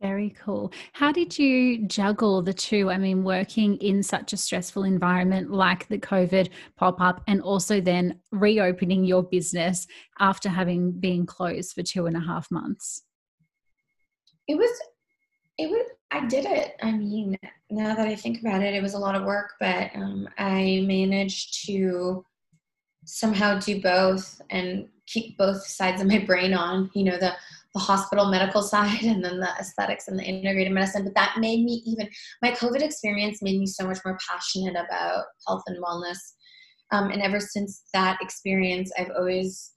Very 0.00 0.34
cool. 0.42 0.72
How 0.92 1.12
did 1.12 1.38
you 1.38 1.86
juggle 1.86 2.42
the 2.42 2.52
two? 2.52 2.90
I 2.90 2.98
mean, 2.98 3.24
working 3.24 3.76
in 3.76 4.02
such 4.02 4.32
a 4.32 4.36
stressful 4.36 4.84
environment 4.84 5.50
like 5.50 5.86
the 5.88 5.98
COVID 5.98 6.48
pop 6.76 7.00
up, 7.00 7.22
and 7.26 7.42
also 7.42 7.80
then 7.80 8.20
reopening 8.32 9.04
your 9.04 9.22
business 9.22 9.86
after 10.18 10.48
having 10.48 10.92
been 10.92 11.26
closed 11.26 11.74
for 11.74 11.82
two 11.82 12.06
and 12.06 12.16
a 12.16 12.20
half 12.20 12.50
months? 12.50 13.02
It 14.48 14.56
was, 14.56 14.70
it 15.58 15.70
was, 15.70 15.86
I 16.10 16.26
did 16.26 16.44
it. 16.46 16.76
I 16.82 16.92
mean, 16.92 17.36
now 17.70 17.94
that 17.94 18.06
I 18.06 18.14
think 18.14 18.40
about 18.40 18.62
it, 18.62 18.74
it 18.74 18.82
was 18.82 18.94
a 18.94 18.98
lot 18.98 19.14
of 19.14 19.24
work, 19.24 19.52
but 19.60 19.90
um, 19.94 20.28
I 20.38 20.84
managed 20.86 21.66
to 21.66 22.24
somehow 23.04 23.58
do 23.58 23.80
both 23.80 24.40
and 24.50 24.88
keep 25.06 25.36
both 25.36 25.66
sides 25.66 26.00
of 26.00 26.08
my 26.08 26.18
brain 26.18 26.54
on. 26.54 26.90
You 26.94 27.04
know, 27.04 27.18
the 27.18 27.34
the 27.74 27.80
hospital 27.80 28.30
medical 28.30 28.62
side 28.74 29.02
and 29.02 29.24
then 29.24 29.40
the 29.40 29.50
aesthetics 29.58 30.08
and 30.08 30.18
the 30.18 30.24
integrated 30.24 30.72
medicine. 30.72 31.04
But 31.04 31.14
that 31.14 31.36
made 31.38 31.64
me 31.64 31.82
even, 31.84 32.08
my 32.40 32.52
COVID 32.52 32.80
experience 32.80 33.42
made 33.42 33.58
me 33.58 33.66
so 33.66 33.86
much 33.86 33.98
more 34.04 34.18
passionate 34.28 34.76
about 34.76 35.24
health 35.46 35.62
and 35.66 35.82
wellness. 35.82 36.18
Um, 36.92 37.10
and 37.10 37.20
ever 37.20 37.40
since 37.40 37.82
that 37.92 38.18
experience, 38.20 38.92
I've 38.98 39.10
always, 39.16 39.72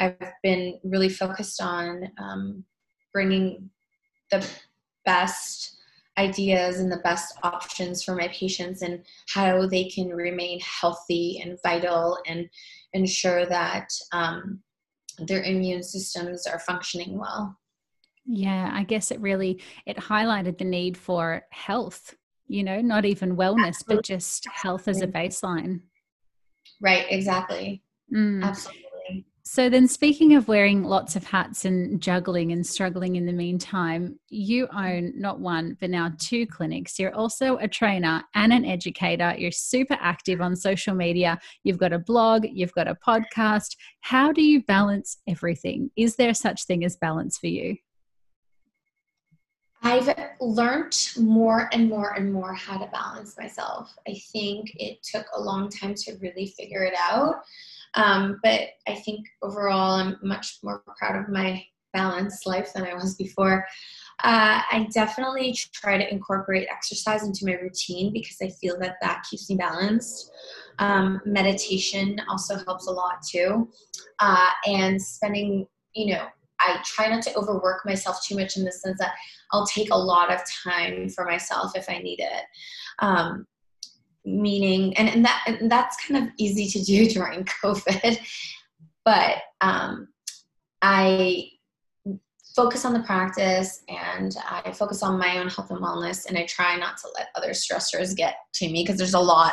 I've 0.00 0.16
been 0.42 0.80
really 0.84 1.08
focused 1.08 1.62
on 1.62 2.10
um, 2.18 2.64
bringing 3.12 3.70
the 4.30 4.46
best 5.06 5.76
ideas 6.18 6.80
and 6.80 6.90
the 6.90 6.98
best 6.98 7.38
options 7.42 8.02
for 8.02 8.14
my 8.14 8.28
patients 8.28 8.82
and 8.82 9.04
how 9.28 9.66
they 9.66 9.84
can 9.84 10.08
remain 10.08 10.60
healthy 10.60 11.40
and 11.42 11.58
vital 11.62 12.18
and 12.26 12.48
ensure 12.92 13.46
that 13.46 13.88
um, 14.12 14.60
their 15.18 15.42
immune 15.42 15.82
systems 15.82 16.46
are 16.46 16.58
functioning 16.58 17.18
well. 17.18 17.56
Yeah 18.28 18.70
i 18.74 18.82
guess 18.82 19.12
it 19.12 19.20
really 19.20 19.62
it 19.86 19.96
highlighted 19.96 20.58
the 20.58 20.64
need 20.64 20.96
for 20.96 21.44
health 21.50 22.16
you 22.48 22.64
know 22.64 22.80
not 22.80 23.04
even 23.04 23.36
wellness 23.36 23.68
absolutely. 23.68 23.96
but 23.96 24.04
just 24.04 24.48
health 24.48 24.88
as 24.88 25.00
a 25.00 25.06
baseline. 25.06 25.80
Right 26.80 27.06
exactly. 27.08 27.84
Mm. 28.12 28.42
absolutely 28.42 28.85
so 29.48 29.70
then 29.70 29.86
speaking 29.86 30.34
of 30.34 30.48
wearing 30.48 30.82
lots 30.82 31.14
of 31.14 31.22
hats 31.22 31.64
and 31.64 32.02
juggling 32.02 32.50
and 32.50 32.66
struggling 32.66 33.14
in 33.14 33.26
the 33.26 33.32
meantime 33.32 34.18
you 34.28 34.66
own 34.76 35.12
not 35.14 35.38
one 35.38 35.76
but 35.80 35.88
now 35.88 36.12
two 36.18 36.48
clinics. 36.48 36.98
You're 36.98 37.14
also 37.14 37.56
a 37.58 37.68
trainer 37.68 38.24
and 38.34 38.52
an 38.52 38.64
educator. 38.64 39.36
You're 39.38 39.52
super 39.52 39.96
active 40.00 40.40
on 40.40 40.56
social 40.56 40.96
media. 40.96 41.38
You've 41.62 41.78
got 41.78 41.92
a 41.92 41.98
blog 42.00 42.44
you've 42.50 42.74
got 42.74 42.88
a 42.88 42.96
podcast. 42.96 43.76
How 44.00 44.32
do 44.32 44.42
you 44.42 44.64
balance 44.64 45.18
everything? 45.28 45.92
Is 45.96 46.16
there 46.16 46.34
such 46.34 46.64
thing 46.64 46.84
as 46.84 46.96
balance 46.96 47.38
for 47.38 47.46
you? 47.46 47.76
I've 49.84 50.12
learned 50.40 51.12
more 51.16 51.68
and 51.72 51.88
more 51.88 52.14
and 52.14 52.32
more 52.32 52.52
how 52.52 52.78
to 52.78 52.90
balance 52.90 53.36
myself. 53.38 53.94
I 54.08 54.20
think 54.32 54.72
it 54.74 54.98
took 55.04 55.26
a 55.36 55.40
long 55.40 55.68
time 55.68 55.94
to 55.94 56.16
really 56.20 56.48
figure 56.48 56.82
it 56.82 56.94
out. 56.98 57.36
Um, 57.94 58.38
but 58.42 58.60
I 58.86 58.94
think 58.94 59.26
overall, 59.42 59.92
I'm 59.92 60.16
much 60.22 60.58
more 60.62 60.82
proud 60.98 61.16
of 61.22 61.28
my 61.28 61.64
balanced 61.92 62.46
life 62.46 62.72
than 62.74 62.84
I 62.84 62.94
was 62.94 63.14
before. 63.14 63.66
Uh, 64.22 64.60
I 64.70 64.88
definitely 64.92 65.56
try 65.72 65.98
to 65.98 66.12
incorporate 66.12 66.68
exercise 66.70 67.22
into 67.22 67.46
my 67.46 67.52
routine 67.52 68.12
because 68.12 68.36
I 68.42 68.48
feel 68.48 68.78
that 68.80 68.96
that 69.00 69.24
keeps 69.28 69.48
me 69.48 69.56
balanced. 69.56 70.30
Um, 70.78 71.20
meditation 71.24 72.20
also 72.28 72.56
helps 72.64 72.86
a 72.86 72.92
lot 72.92 73.22
too. 73.28 73.70
Uh, 74.18 74.50
and 74.66 75.00
spending, 75.00 75.66
you 75.94 76.14
know, 76.14 76.26
I 76.60 76.78
try 76.84 77.08
not 77.08 77.22
to 77.24 77.34
overwork 77.36 77.84
myself 77.84 78.24
too 78.24 78.34
much 78.34 78.56
in 78.56 78.64
the 78.64 78.72
sense 78.72 78.98
that 78.98 79.14
I'll 79.52 79.66
take 79.66 79.90
a 79.90 79.96
lot 79.96 80.32
of 80.32 80.40
time 80.64 81.08
for 81.08 81.24
myself 81.24 81.72
if 81.76 81.88
I 81.88 81.98
need 81.98 82.20
it. 82.20 82.44
Um, 83.00 83.46
meaning 84.26 84.94
and, 84.98 85.08
and 85.08 85.24
that 85.24 85.42
and 85.46 85.70
that's 85.70 85.96
kind 86.04 86.22
of 86.22 86.30
easy 86.36 86.66
to 86.66 86.84
do 86.84 87.06
during 87.14 87.44
covid. 87.44 88.18
But 89.04 89.36
um, 89.60 90.08
i 90.82 91.44
focus 92.54 92.84
on 92.84 92.92
the 92.92 93.00
practice 93.00 93.82
and 93.88 94.36
i 94.48 94.72
focus 94.72 95.02
on 95.02 95.18
my 95.18 95.38
own 95.38 95.48
health 95.48 95.70
and 95.70 95.80
wellness 95.80 96.26
and 96.26 96.38
i 96.38 96.44
try 96.46 96.76
not 96.76 96.96
to 96.96 97.08
let 97.14 97.28
other 97.34 97.50
stressors 97.50 98.16
get 98.16 98.36
to 98.54 98.68
me 98.68 98.82
because 98.82 98.98
there's 98.98 99.14
a 99.14 99.20
lot 99.20 99.52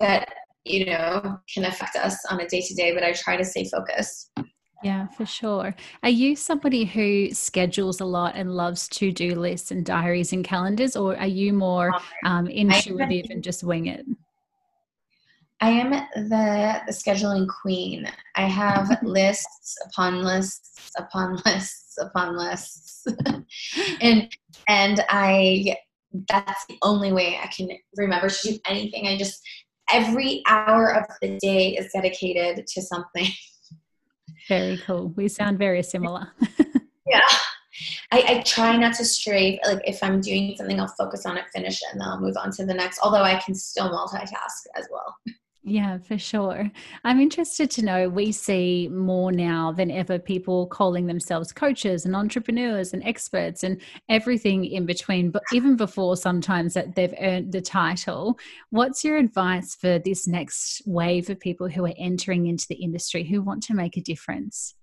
that 0.00 0.28
you 0.64 0.86
know 0.86 1.38
can 1.52 1.64
affect 1.64 1.96
us 1.96 2.24
on 2.30 2.40
a 2.40 2.46
day 2.48 2.60
to 2.60 2.74
day 2.74 2.92
but 2.94 3.02
i 3.02 3.12
try 3.12 3.36
to 3.36 3.44
stay 3.44 3.64
focused 3.64 4.30
yeah, 4.82 5.06
for 5.08 5.24
sure. 5.26 5.74
Are 6.02 6.08
you 6.08 6.34
somebody 6.36 6.84
who 6.84 7.30
schedules 7.32 8.00
a 8.00 8.04
lot 8.04 8.34
and 8.34 8.54
loves 8.54 8.88
to 8.88 9.12
do 9.12 9.34
lists 9.34 9.70
and 9.70 9.84
diaries 9.84 10.32
and 10.32 10.44
calendars, 10.44 10.96
or 10.96 11.16
are 11.16 11.26
you 11.26 11.52
more 11.52 11.92
um, 12.24 12.46
intuitive 12.46 13.30
and 13.30 13.42
just 13.42 13.62
wing 13.62 13.86
it? 13.86 14.04
I 15.60 15.70
am 15.70 15.90
the, 15.90 16.82
the 16.86 16.92
scheduling 16.92 17.46
queen. 17.62 18.10
I 18.34 18.42
have 18.42 18.98
lists 19.02 19.76
upon 19.86 20.24
lists 20.24 20.90
upon 20.98 21.40
lists 21.46 21.96
upon 21.98 22.36
lists, 22.36 23.06
and 24.00 24.28
and 24.68 25.04
I 25.08 25.76
that's 26.28 26.66
the 26.66 26.76
only 26.82 27.12
way 27.12 27.38
I 27.42 27.46
can 27.46 27.70
remember 27.96 28.28
to 28.28 28.52
do 28.52 28.58
anything. 28.66 29.06
I 29.06 29.16
just 29.16 29.40
every 29.90 30.42
hour 30.48 30.94
of 30.94 31.04
the 31.20 31.38
day 31.38 31.76
is 31.76 31.90
dedicated 31.94 32.66
to 32.66 32.82
something. 32.82 33.26
Very 34.48 34.78
cool. 34.78 35.08
We 35.16 35.28
sound 35.28 35.58
very 35.58 35.82
similar. 35.82 36.32
yeah. 37.06 37.20
I, 38.10 38.24
I, 38.28 38.42
try 38.44 38.76
not 38.76 38.94
to 38.96 39.04
stray. 39.04 39.58
Like 39.66 39.80
if 39.86 40.02
I'm 40.02 40.20
doing 40.20 40.54
something, 40.56 40.78
I'll 40.78 40.88
focus 40.88 41.24
on 41.24 41.38
it, 41.38 41.44
finish 41.54 41.80
it, 41.82 41.88
and 41.92 42.00
then 42.00 42.08
I'll 42.08 42.20
move 42.20 42.36
on 42.36 42.50
to 42.52 42.66
the 42.66 42.74
next. 42.74 43.00
Although 43.02 43.22
I 43.22 43.40
can 43.40 43.54
still 43.54 43.90
multitask 43.90 44.66
as 44.76 44.86
well. 44.90 45.16
Yeah, 45.64 45.98
for 45.98 46.18
sure. 46.18 46.72
I'm 47.04 47.20
interested 47.20 47.70
to 47.72 47.84
know 47.84 48.08
we 48.08 48.32
see 48.32 48.88
more 48.90 49.30
now 49.30 49.70
than 49.70 49.92
ever 49.92 50.18
people 50.18 50.66
calling 50.66 51.06
themselves 51.06 51.52
coaches 51.52 52.04
and 52.04 52.16
entrepreneurs 52.16 52.92
and 52.92 53.02
experts 53.04 53.62
and 53.62 53.80
everything 54.08 54.64
in 54.64 54.86
between, 54.86 55.30
but 55.30 55.44
even 55.52 55.76
before 55.76 56.16
sometimes 56.16 56.74
that 56.74 56.96
they've 56.96 57.14
earned 57.20 57.52
the 57.52 57.60
title. 57.60 58.40
What's 58.70 59.04
your 59.04 59.18
advice 59.18 59.76
for 59.76 60.00
this 60.00 60.26
next 60.26 60.82
wave 60.84 61.30
of 61.30 61.38
people 61.38 61.68
who 61.68 61.86
are 61.86 61.94
entering 61.96 62.48
into 62.48 62.66
the 62.68 62.82
industry 62.82 63.22
who 63.22 63.40
want 63.40 63.62
to 63.64 63.74
make 63.74 63.96
a 63.96 64.02
difference? 64.02 64.74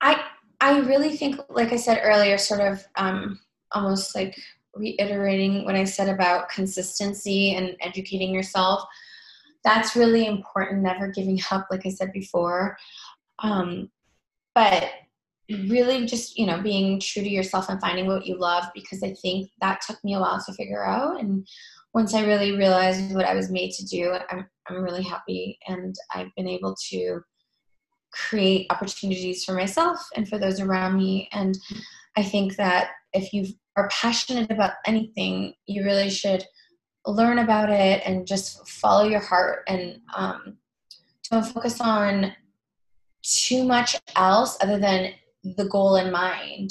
I 0.00 0.22
I 0.60 0.78
really 0.78 1.16
think, 1.16 1.40
like 1.48 1.72
I 1.72 1.76
said 1.76 2.00
earlier, 2.04 2.38
sort 2.38 2.60
of 2.60 2.86
um, 2.94 3.40
almost 3.72 4.14
like 4.14 4.38
reiterating 4.76 5.64
what 5.64 5.74
I 5.74 5.84
said 5.84 6.08
about 6.08 6.48
consistency 6.48 7.54
and 7.54 7.76
educating 7.80 8.32
yourself. 8.32 8.84
That's 9.64 9.96
really 9.96 10.26
important, 10.26 10.82
never 10.82 11.08
giving 11.08 11.40
up, 11.50 11.66
like 11.70 11.86
I 11.86 11.90
said 11.90 12.12
before. 12.12 12.76
Um, 13.40 13.90
but 14.54 14.90
really 15.48 16.06
just, 16.06 16.38
you 16.38 16.46
know, 16.46 16.60
being 16.60 16.98
true 16.98 17.22
to 17.22 17.28
yourself 17.28 17.68
and 17.68 17.80
finding 17.80 18.06
what 18.06 18.26
you 18.26 18.38
love 18.38 18.64
because 18.74 19.02
I 19.02 19.14
think 19.14 19.50
that 19.60 19.80
took 19.80 20.02
me 20.02 20.14
a 20.14 20.20
while 20.20 20.42
to 20.44 20.52
figure 20.54 20.84
out. 20.84 21.20
And 21.20 21.46
once 21.94 22.14
I 22.14 22.24
really 22.24 22.52
realized 22.52 23.14
what 23.14 23.26
I 23.26 23.34
was 23.34 23.50
made 23.50 23.72
to 23.72 23.84
do, 23.86 24.16
I'm, 24.30 24.46
I'm 24.68 24.82
really 24.82 25.02
happy 25.02 25.58
and 25.68 25.94
I've 26.12 26.34
been 26.36 26.48
able 26.48 26.74
to 26.90 27.20
create 28.12 28.66
opportunities 28.70 29.44
for 29.44 29.52
myself 29.52 30.00
and 30.16 30.28
for 30.28 30.38
those 30.38 30.60
around 30.60 30.96
me. 30.96 31.28
And 31.32 31.56
I 32.16 32.22
think 32.22 32.56
that 32.56 32.90
if 33.12 33.32
you 33.32 33.46
are 33.76 33.88
passionate 33.88 34.50
about 34.50 34.72
anything, 34.86 35.54
you 35.66 35.84
really 35.84 36.10
should 36.10 36.44
learn 37.06 37.38
about 37.38 37.70
it 37.70 38.02
and 38.04 38.26
just 38.26 38.68
follow 38.68 39.06
your 39.06 39.20
heart 39.20 39.62
and 39.68 40.00
um, 40.14 40.56
don't 41.30 41.46
focus 41.46 41.80
on 41.80 42.32
too 43.22 43.64
much 43.64 43.96
else 44.14 44.56
other 44.60 44.78
than 44.78 45.12
the 45.56 45.66
goal 45.66 45.96
in 45.96 46.10
mind. 46.10 46.70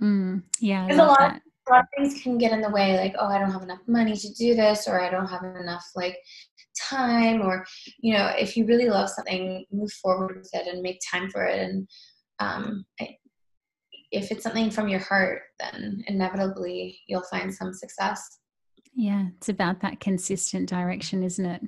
Mm, 0.00 0.42
yeah, 0.60 0.86
because 0.86 0.98
a 0.98 1.04
lot, 1.04 1.20
of, 1.20 1.40
a 1.68 1.70
lot 1.70 1.80
of 1.80 1.86
things 1.96 2.22
can 2.22 2.38
get 2.38 2.52
in 2.52 2.60
the 2.60 2.70
way, 2.70 2.96
like 2.96 3.14
oh, 3.18 3.26
I 3.26 3.38
don't 3.38 3.50
have 3.50 3.62
enough 3.62 3.82
money 3.86 4.16
to 4.16 4.34
do 4.34 4.54
this, 4.54 4.88
or 4.88 5.00
I 5.00 5.10
don't 5.10 5.26
have 5.26 5.44
enough 5.44 5.84
like 5.94 6.16
time, 6.88 7.42
or 7.42 7.64
you 7.98 8.14
know, 8.14 8.32
if 8.38 8.56
you 8.56 8.66
really 8.66 8.88
love 8.88 9.10
something, 9.10 9.64
move 9.70 9.92
forward 9.92 10.38
with 10.38 10.50
it 10.54 10.66
and 10.66 10.82
make 10.82 11.00
time 11.10 11.30
for 11.30 11.44
it. 11.44 11.58
And 11.58 11.88
um, 12.38 12.84
I, 13.00 13.16
if 14.12 14.30
it's 14.30 14.44
something 14.44 14.70
from 14.70 14.88
your 14.88 15.00
heart, 15.00 15.42
then 15.58 16.04
inevitably 16.06 17.00
you'll 17.08 17.22
find 17.22 17.52
some 17.52 17.72
success. 17.72 18.38
Yeah, 18.94 19.26
it's 19.36 19.48
about 19.48 19.80
that 19.80 20.00
consistent 20.00 20.68
direction, 20.68 21.22
isn't 21.22 21.46
it? 21.46 21.62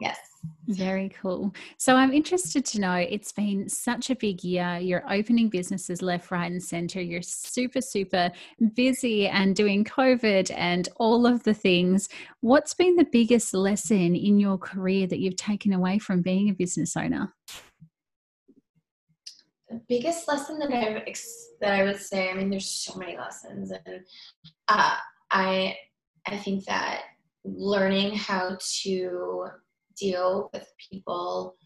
Yes. 0.00 0.18
Very 0.66 1.10
cool. 1.10 1.54
So 1.76 1.94
I'm 1.94 2.12
interested 2.12 2.64
to 2.66 2.80
know 2.80 2.94
it's 2.94 3.30
been 3.30 3.68
such 3.68 4.10
a 4.10 4.16
big 4.16 4.42
year. 4.42 4.78
You're 4.80 5.04
opening 5.12 5.48
businesses 5.48 6.02
left, 6.02 6.32
right, 6.32 6.50
and 6.50 6.60
center. 6.60 7.00
You're 7.00 7.22
super, 7.22 7.80
super 7.80 8.32
busy 8.74 9.28
and 9.28 9.54
doing 9.54 9.84
COVID 9.84 10.50
and 10.56 10.88
all 10.96 11.26
of 11.26 11.44
the 11.44 11.54
things. 11.54 12.08
What's 12.40 12.74
been 12.74 12.96
the 12.96 13.06
biggest 13.12 13.54
lesson 13.54 14.16
in 14.16 14.40
your 14.40 14.58
career 14.58 15.06
that 15.06 15.20
you've 15.20 15.36
taken 15.36 15.72
away 15.72 16.00
from 16.00 16.22
being 16.22 16.48
a 16.48 16.54
business 16.54 16.96
owner? 16.96 17.32
The 19.72 19.80
biggest 19.88 20.28
lesson 20.28 20.58
that 20.58 20.72
I've 20.72 21.02
that 21.60 21.72
I 21.72 21.84
would 21.84 22.00
say, 22.00 22.30
I 22.30 22.34
mean, 22.34 22.50
there's 22.50 22.68
so 22.68 22.98
many 22.98 23.16
lessons, 23.16 23.72
and 23.72 24.00
uh, 24.68 24.96
I 25.30 25.76
I 26.26 26.36
think 26.36 26.64
that 26.66 27.02
learning 27.44 28.14
how 28.14 28.58
to 28.82 29.46
deal 29.96 30.50
with 30.52 30.66
people, 30.90 31.56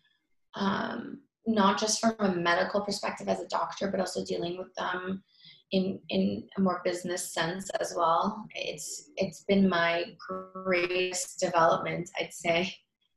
um, 0.54 1.20
not 1.46 1.78
just 1.78 2.00
from 2.00 2.14
a 2.20 2.34
medical 2.34 2.80
perspective 2.80 3.28
as 3.28 3.40
a 3.40 3.48
doctor, 3.48 3.88
but 3.90 4.00
also 4.00 4.24
dealing 4.24 4.56
with 4.56 4.72
them 4.76 5.22
in 5.72 5.98
in 6.08 6.48
a 6.56 6.60
more 6.60 6.80
business 6.84 7.34
sense 7.34 7.68
as 7.80 7.92
well. 7.96 8.46
It's 8.54 9.10
it's 9.16 9.42
been 9.44 9.68
my 9.68 10.04
greatest 10.28 11.40
development, 11.40 12.08
I'd 12.20 12.32
say. 12.32 12.72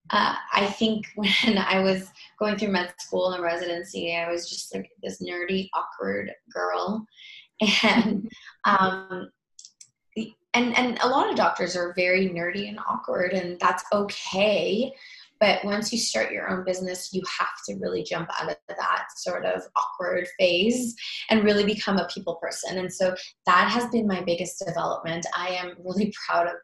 Uh, 0.10 0.36
I 0.54 0.66
think 0.68 1.08
when 1.16 1.58
I 1.58 1.82
was 1.82 2.12
going 2.40 2.58
through 2.58 2.70
med 2.70 2.94
school 3.00 3.32
and 3.32 3.44
residency, 3.44 4.16
I 4.16 4.32
was 4.32 4.50
just 4.50 4.74
like 4.74 4.90
this 5.04 5.22
nerdy, 5.22 5.70
awkward 5.74 6.32
girl, 6.54 7.06
and 7.84 8.30
um, 8.66 9.30
and 10.54 10.76
and 10.76 10.98
a 11.02 11.08
lot 11.08 11.30
of 11.30 11.36
doctors 11.36 11.76
are 11.76 11.94
very 11.96 12.30
nerdy 12.30 12.68
and 12.70 12.80
awkward, 12.80 13.34
and 13.34 13.60
that's 13.60 13.84
okay. 13.94 14.92
But 15.40 15.64
once 15.64 15.94
you 15.94 15.98
start 15.98 16.34
your 16.34 16.50
own 16.50 16.66
business, 16.66 17.14
you 17.14 17.22
have 17.40 17.48
to 17.68 17.76
really 17.80 18.04
jump 18.04 18.30
out 18.42 18.50
of 18.50 18.58
that 18.68 19.06
sort 19.16 19.46
of 19.46 19.62
awkward 19.78 20.28
phase 20.38 20.94
and 21.30 21.46
really 21.46 21.64
become 21.64 21.98
a 21.98 22.10
people 22.14 22.36
person. 22.36 22.78
And 22.78 22.92
so 22.92 23.16
that 23.46 23.70
has 23.70 23.90
been 23.90 24.06
my 24.06 24.22
biggest 24.22 24.62
development. 24.66 25.26
I 25.34 25.52
am 25.52 25.78
really 25.82 26.14
proud 26.28 26.48
of 26.48 26.56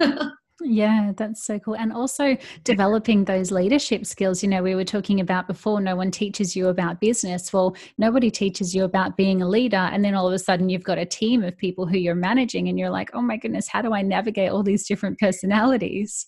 that. 0.00 0.32
Yeah, 0.62 1.12
that's 1.16 1.44
so 1.44 1.58
cool. 1.58 1.74
And 1.74 1.92
also 1.92 2.36
developing 2.62 3.24
those 3.24 3.50
leadership 3.50 4.06
skills. 4.06 4.42
You 4.42 4.48
know, 4.48 4.62
we 4.62 4.76
were 4.76 4.84
talking 4.84 5.20
about 5.20 5.48
before, 5.48 5.80
no 5.80 5.96
one 5.96 6.12
teaches 6.12 6.54
you 6.54 6.68
about 6.68 7.00
business. 7.00 7.52
Well, 7.52 7.74
nobody 7.98 8.30
teaches 8.30 8.72
you 8.72 8.84
about 8.84 9.16
being 9.16 9.42
a 9.42 9.48
leader. 9.48 9.76
And 9.76 10.04
then 10.04 10.14
all 10.14 10.28
of 10.28 10.32
a 10.32 10.38
sudden 10.38 10.68
you've 10.68 10.84
got 10.84 10.96
a 10.96 11.04
team 11.04 11.42
of 11.42 11.56
people 11.56 11.86
who 11.86 11.98
you're 11.98 12.14
managing, 12.14 12.68
and 12.68 12.78
you're 12.78 12.90
like, 12.90 13.10
oh 13.14 13.22
my 13.22 13.36
goodness, 13.36 13.68
how 13.68 13.82
do 13.82 13.92
I 13.92 14.02
navigate 14.02 14.50
all 14.50 14.62
these 14.62 14.86
different 14.86 15.18
personalities? 15.18 16.26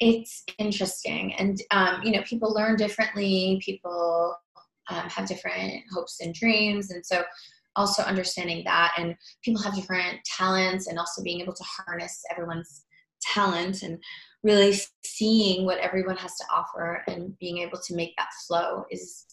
it's 0.00 0.42
interesting 0.58 1.32
and 1.34 1.60
um, 1.70 2.00
you 2.02 2.12
know 2.12 2.22
people 2.22 2.52
learn 2.52 2.76
differently 2.76 3.60
people 3.64 4.34
um, 4.90 5.08
have 5.08 5.26
different 5.26 5.82
hopes 5.92 6.20
and 6.20 6.34
dreams 6.34 6.90
and 6.90 7.04
so 7.04 7.22
also 7.76 8.02
understanding 8.02 8.62
that 8.64 8.92
and 8.98 9.14
people 9.44 9.62
have 9.62 9.74
different 9.74 10.18
talents 10.24 10.88
and 10.88 10.98
also 10.98 11.22
being 11.22 11.40
able 11.40 11.54
to 11.54 11.64
harness 11.64 12.22
everyone's 12.30 12.84
talent 13.32 13.82
and 13.82 14.02
really 14.42 14.76
seeing 15.02 15.64
what 15.64 15.78
everyone 15.78 16.16
has 16.16 16.36
to 16.36 16.44
offer 16.54 17.02
and 17.08 17.36
being 17.38 17.58
able 17.58 17.78
to 17.86 17.96
make 17.96 18.14
that 18.16 18.28
flow 18.46 18.84
is 18.90 19.26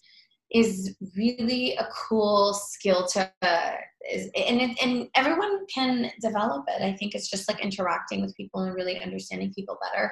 is 0.53 0.97
really 1.15 1.75
a 1.75 1.87
cool 2.09 2.53
skill 2.53 3.07
to 3.07 3.31
uh, 3.41 3.71
is, 4.09 4.29
and 4.35 4.61
it, 4.61 4.77
and 4.83 5.07
everyone 5.15 5.65
can 5.67 6.11
develop 6.21 6.65
it. 6.67 6.81
I 6.81 6.93
think 6.97 7.15
it's 7.15 7.29
just 7.29 7.47
like 7.47 7.63
interacting 7.63 8.21
with 8.21 8.35
people 8.35 8.61
and 8.61 8.75
really 8.75 9.01
understanding 9.01 9.53
people 9.53 9.77
better. 9.81 10.11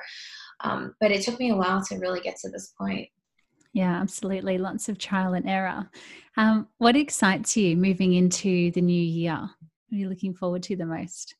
Um, 0.61 0.95
but 1.01 1.11
it 1.11 1.23
took 1.23 1.39
me 1.39 1.49
a 1.49 1.55
while 1.55 1.83
to 1.85 1.97
really 1.97 2.21
get 2.21 2.37
to 2.37 2.49
this 2.49 2.73
point. 2.79 3.09
Yeah 3.73 3.99
absolutely. 4.01 4.57
Lots 4.57 4.89
of 4.89 4.97
trial 4.97 5.33
and 5.33 5.47
error. 5.47 5.89
Um, 6.37 6.67
what 6.77 6.95
excites 6.95 7.55
you 7.57 7.75
moving 7.75 8.13
into 8.13 8.71
the 8.71 8.81
new 8.81 9.01
year? 9.01 9.37
What 9.37 9.95
are 9.95 9.99
you 9.99 10.09
looking 10.09 10.33
forward 10.33 10.63
to 10.63 10.75
the 10.75 10.85
most 10.85 11.35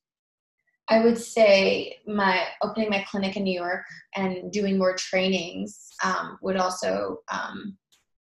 I 0.89 1.03
would 1.03 1.17
say 1.17 1.97
my 2.07 2.47
opening 2.63 2.89
my 2.89 3.05
clinic 3.09 3.37
in 3.37 3.43
New 3.43 3.53
York 3.53 3.85
and 4.15 4.51
doing 4.51 4.77
more 4.77 4.95
trainings 4.95 5.89
um, 6.03 6.37
would 6.41 6.57
also 6.57 7.19
um, 7.31 7.77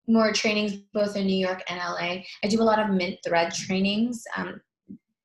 more 0.08 0.32
trainings 0.32 0.76
both 0.92 1.16
in 1.16 1.26
New 1.26 1.36
York 1.36 1.62
and 1.68 1.78
LA. 1.78 2.22
I 2.42 2.48
do 2.48 2.60
a 2.60 2.64
lot 2.64 2.80
of 2.80 2.90
mint 2.90 3.18
thread 3.24 3.52
trainings, 3.54 4.24
um, 4.36 4.60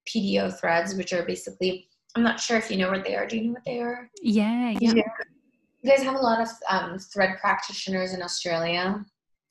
PDO 0.08 0.60
threads, 0.60 0.94
which 0.96 1.14
are 1.14 1.24
basically, 1.24 1.88
I'm 2.16 2.24
not 2.24 2.40
sure 2.40 2.58
if 2.58 2.70
you 2.70 2.78
know 2.78 2.92
what 2.92 3.04
they 3.04 3.16
are. 3.16 3.26
Do 3.26 3.38
you 3.38 3.44
know 3.46 3.54
what 3.54 3.66
they 3.66 3.80
are? 3.80 4.10
Yeah, 4.22 4.76
yeah. 4.80 4.94
You 5.82 5.90
guys 5.90 6.04
have 6.04 6.16
a 6.16 6.20
lot 6.20 6.40
of 6.40 6.50
um, 6.70 7.00
thread 7.00 7.38
practitioners 7.42 8.14
in 8.14 8.22
Australia. 8.22 9.04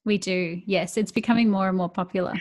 We 0.05 0.19
do, 0.19 0.61
yes. 0.67 0.97
It's 0.97 1.13
becoming 1.13 1.51
more 1.51 1.69
and 1.69 1.77
more 1.77 1.89
popular. 1.89 2.35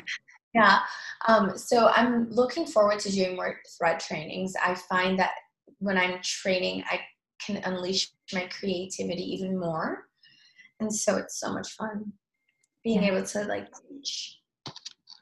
Yeah. 0.53 0.79
Um, 1.27 1.57
so 1.57 1.87
I'm 1.89 2.29
looking 2.29 2.65
forward 2.65 2.99
to 2.99 3.11
doing 3.11 3.35
more 3.35 3.59
thread 3.77 3.99
trainings. 3.99 4.53
I 4.63 4.75
find 4.75 5.17
that 5.19 5.31
when 5.79 5.97
I'm 5.97 6.19
training, 6.21 6.83
I 6.89 6.99
can 7.45 7.57
unleash 7.63 8.11
my 8.33 8.47
creativity 8.47 9.23
even 9.33 9.59
more. 9.59 10.05
And 10.79 10.93
so 10.93 11.17
it's 11.17 11.39
so 11.39 11.53
much 11.53 11.71
fun 11.73 12.13
being 12.83 13.03
yeah. 13.03 13.11
able 13.11 13.23
to 13.23 13.43
like 13.43 13.67
teach. 13.89 14.37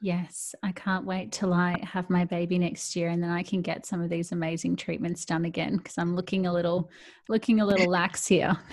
Yes, 0.02 0.54
I 0.62 0.72
can't 0.72 1.04
wait 1.04 1.30
till 1.30 1.52
I 1.52 1.78
have 1.82 2.08
my 2.08 2.24
baby 2.24 2.58
next 2.58 2.96
year 2.96 3.10
and 3.10 3.22
then 3.22 3.30
I 3.30 3.42
can 3.42 3.60
get 3.60 3.84
some 3.84 4.00
of 4.00 4.08
these 4.08 4.32
amazing 4.32 4.76
treatments 4.76 5.26
done 5.26 5.44
again 5.44 5.76
because 5.76 5.98
I'm 5.98 6.16
looking 6.16 6.46
a 6.46 6.52
little 6.52 6.90
looking 7.28 7.60
a 7.60 7.66
little 7.66 7.90
lax 7.90 8.26
here. 8.26 8.56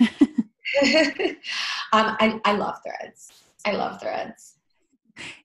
um, 1.92 2.16
I, 2.18 2.40
I 2.44 2.52
love 2.52 2.78
threads. 2.82 3.30
I 3.66 3.72
love 3.72 4.00
threads. 4.00 4.57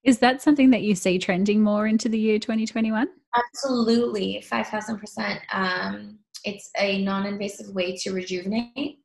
Is 0.03 0.19
that 0.19 0.41
something 0.41 0.69
that 0.71 0.81
you 0.81 0.95
see 0.95 1.19
trending 1.19 1.61
more 1.61 1.87
into 1.87 2.09
the 2.09 2.19
year 2.19 2.39
2021? 2.39 3.07
Absolutely, 3.35 4.43
5,000%. 4.49 5.39
Um, 5.51 6.19
it's 6.43 6.69
a 6.77 7.01
non 7.03 7.25
invasive 7.25 7.73
way 7.73 7.95
to 7.97 8.11
rejuvenate, 8.11 8.99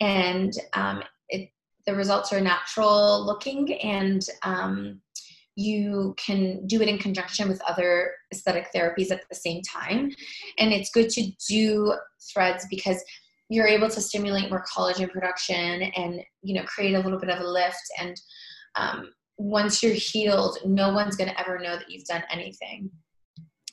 and 0.00 0.52
um, 0.74 1.02
it, 1.28 1.50
the 1.86 1.94
results 1.94 2.32
are 2.32 2.40
natural 2.40 3.24
looking, 3.24 3.72
and 3.80 4.22
um, 4.42 5.00
you 5.56 6.14
can 6.16 6.66
do 6.66 6.80
it 6.80 6.88
in 6.88 6.98
conjunction 6.98 7.48
with 7.48 7.60
other 7.62 8.12
aesthetic 8.32 8.68
therapies 8.74 9.10
at 9.10 9.22
the 9.28 9.34
same 9.34 9.62
time. 9.62 10.10
And 10.58 10.72
it's 10.72 10.90
good 10.90 11.10
to 11.10 11.30
do 11.48 11.94
threads 12.32 12.66
because 12.70 13.02
you're 13.48 13.66
able 13.66 13.90
to 13.90 14.00
stimulate 14.00 14.48
more 14.48 14.64
collagen 14.64 15.10
production 15.10 15.82
and 15.82 16.22
you 16.42 16.54
know 16.54 16.64
create 16.64 16.94
a 16.94 17.00
little 17.00 17.18
bit 17.18 17.30
of 17.30 17.40
a 17.40 17.46
lift 17.46 17.82
and 17.98 18.16
um, 18.76 19.10
once 19.40 19.82
you're 19.82 19.94
healed, 19.94 20.58
no 20.66 20.92
one's 20.92 21.16
going 21.16 21.30
to 21.30 21.40
ever 21.40 21.58
know 21.58 21.74
that 21.76 21.90
you've 21.90 22.04
done 22.04 22.22
anything. 22.30 22.90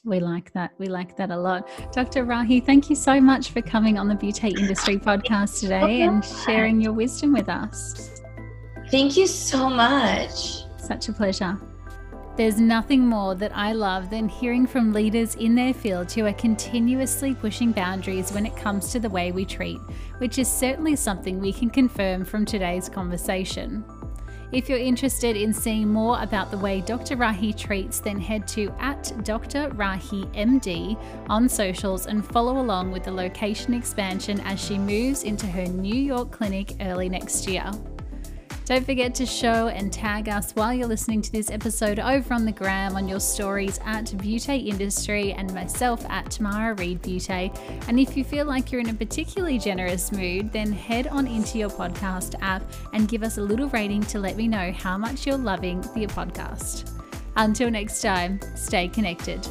We 0.06 0.22
like 0.22 0.54
that. 0.54 0.72
We 0.78 0.88
like 0.88 1.18
that 1.18 1.30
a 1.30 1.38
lot. 1.38 1.68
Dr. 1.92 2.26
Rahi, 2.26 2.66
thank 2.66 2.90
you 2.90 2.96
so 2.96 3.20
much 3.20 3.50
for 3.50 3.62
coming 3.62 3.98
on 3.98 4.08
the 4.08 4.16
Beauty 4.16 4.56
Industry 4.58 4.98
podcast 4.98 5.60
today 5.60 6.04
and 6.04 6.24
sharing 6.24 6.80
your 6.80 6.94
wisdom 6.94 7.34
with 7.34 7.50
us. 7.50 8.22
Thank 8.90 9.18
you 9.18 9.28
so 9.28 9.70
much. 9.70 10.64
Such 10.78 11.10
a 11.10 11.14
pleasure. 11.14 11.60
There's 12.38 12.62
nothing 12.62 13.06
more 13.06 13.36
that 13.36 13.52
I 13.54 13.74
love 13.74 14.10
than 14.10 14.30
hearing 14.30 14.68
from 14.68 14.94
leaders 14.94 15.36
in 15.36 15.54
their 15.56 15.74
field 15.74 16.10
who 16.14 16.26
are 16.28 16.34
continuously 16.34 17.36
pushing 17.36 17.74
boundaries 17.74 18.32
when 18.32 18.46
it 18.46 18.56
comes 18.56 18.92
to 18.94 19.00
the 19.02 19.10
way 19.10 19.34
we 19.34 19.44
treat, 19.44 19.80
which 20.20 20.38
is 20.38 20.48
certainly 20.48 20.96
something 20.96 21.40
we 21.40 21.52
can 21.52 21.70
confirm 21.70 22.24
from 22.24 22.46
today's 22.46 22.88
conversation. 22.88 23.84
If 24.54 24.70
you're 24.70 24.78
interested 24.78 25.36
in 25.36 25.52
seeing 25.52 25.90
more 25.90 26.22
about 26.22 26.52
the 26.52 26.58
way 26.58 26.80
Dr. 26.80 27.18
Rahi 27.18 27.56
treats, 27.56 28.00
then 28.00 28.18
head 28.18 28.48
to 28.50 28.74
at 28.80 29.12
Dr. 29.26 29.70
Rahi 29.72 30.24
MD 30.34 30.98
on 31.30 31.50
socials 31.50 32.06
and 32.06 32.26
follow 32.26 32.62
along 32.62 32.92
with 32.92 33.04
the 33.04 33.12
location 33.12 33.74
expansion 33.74 34.40
as 34.46 34.64
she 34.64 34.78
moves 34.78 35.24
into 35.24 35.48
her 35.48 35.66
New 35.66 35.96
York 35.96 36.32
clinic 36.32 36.76
early 36.80 37.10
next 37.10 37.46
year. 37.46 37.70
Don't 38.68 38.86
forget 38.86 39.16
to 39.16 39.26
show 39.26 39.70
and 39.70 39.94
tag 39.94 40.28
us 40.28 40.52
while 40.52 40.74
you're 40.74 40.90
listening 40.90 41.22
to 41.22 41.32
this 41.32 41.50
episode 41.50 42.00
over 42.00 42.34
on 42.34 42.44
the 42.44 42.52
gram 42.52 42.98
on 42.98 43.08
your 43.08 43.22
stories 43.22 43.80
at 43.86 44.14
Beauty 44.18 44.58
Industry 44.58 45.32
and 45.32 45.54
myself 45.54 46.06
at 46.10 46.30
Tamara 46.30 46.74
Reed 46.74 47.02
Beauty. 47.02 47.50
And 47.88 47.98
if 47.98 48.18
you 48.18 48.26
feel 48.26 48.46
like 48.46 48.70
you're 48.70 48.82
in 48.82 48.90
a 48.90 48.94
particularly 48.94 49.58
generous 49.58 50.12
mood, 50.12 50.52
then 50.52 50.74
head 50.74 51.08
on 51.08 51.28
into 51.28 51.58
your 51.58 51.70
podcast 51.70 52.36
app 52.42 52.62
and 52.92 53.08
give 53.08 53.24
us 53.24 53.38
a 53.38 53.42
little 53.42 53.70
rating 53.70 54.02
to 54.02 54.20
let 54.20 54.36
me 54.36 54.50
know 54.50 54.74
how 54.74 54.98
much 54.98 55.26
you're 55.26 55.38
loving 55.38 55.80
the 55.80 56.06
podcast. 56.08 56.92
Until 57.38 57.72
next 57.72 58.02
time, 58.02 58.38
stay 58.58 58.90
connected. 58.90 59.48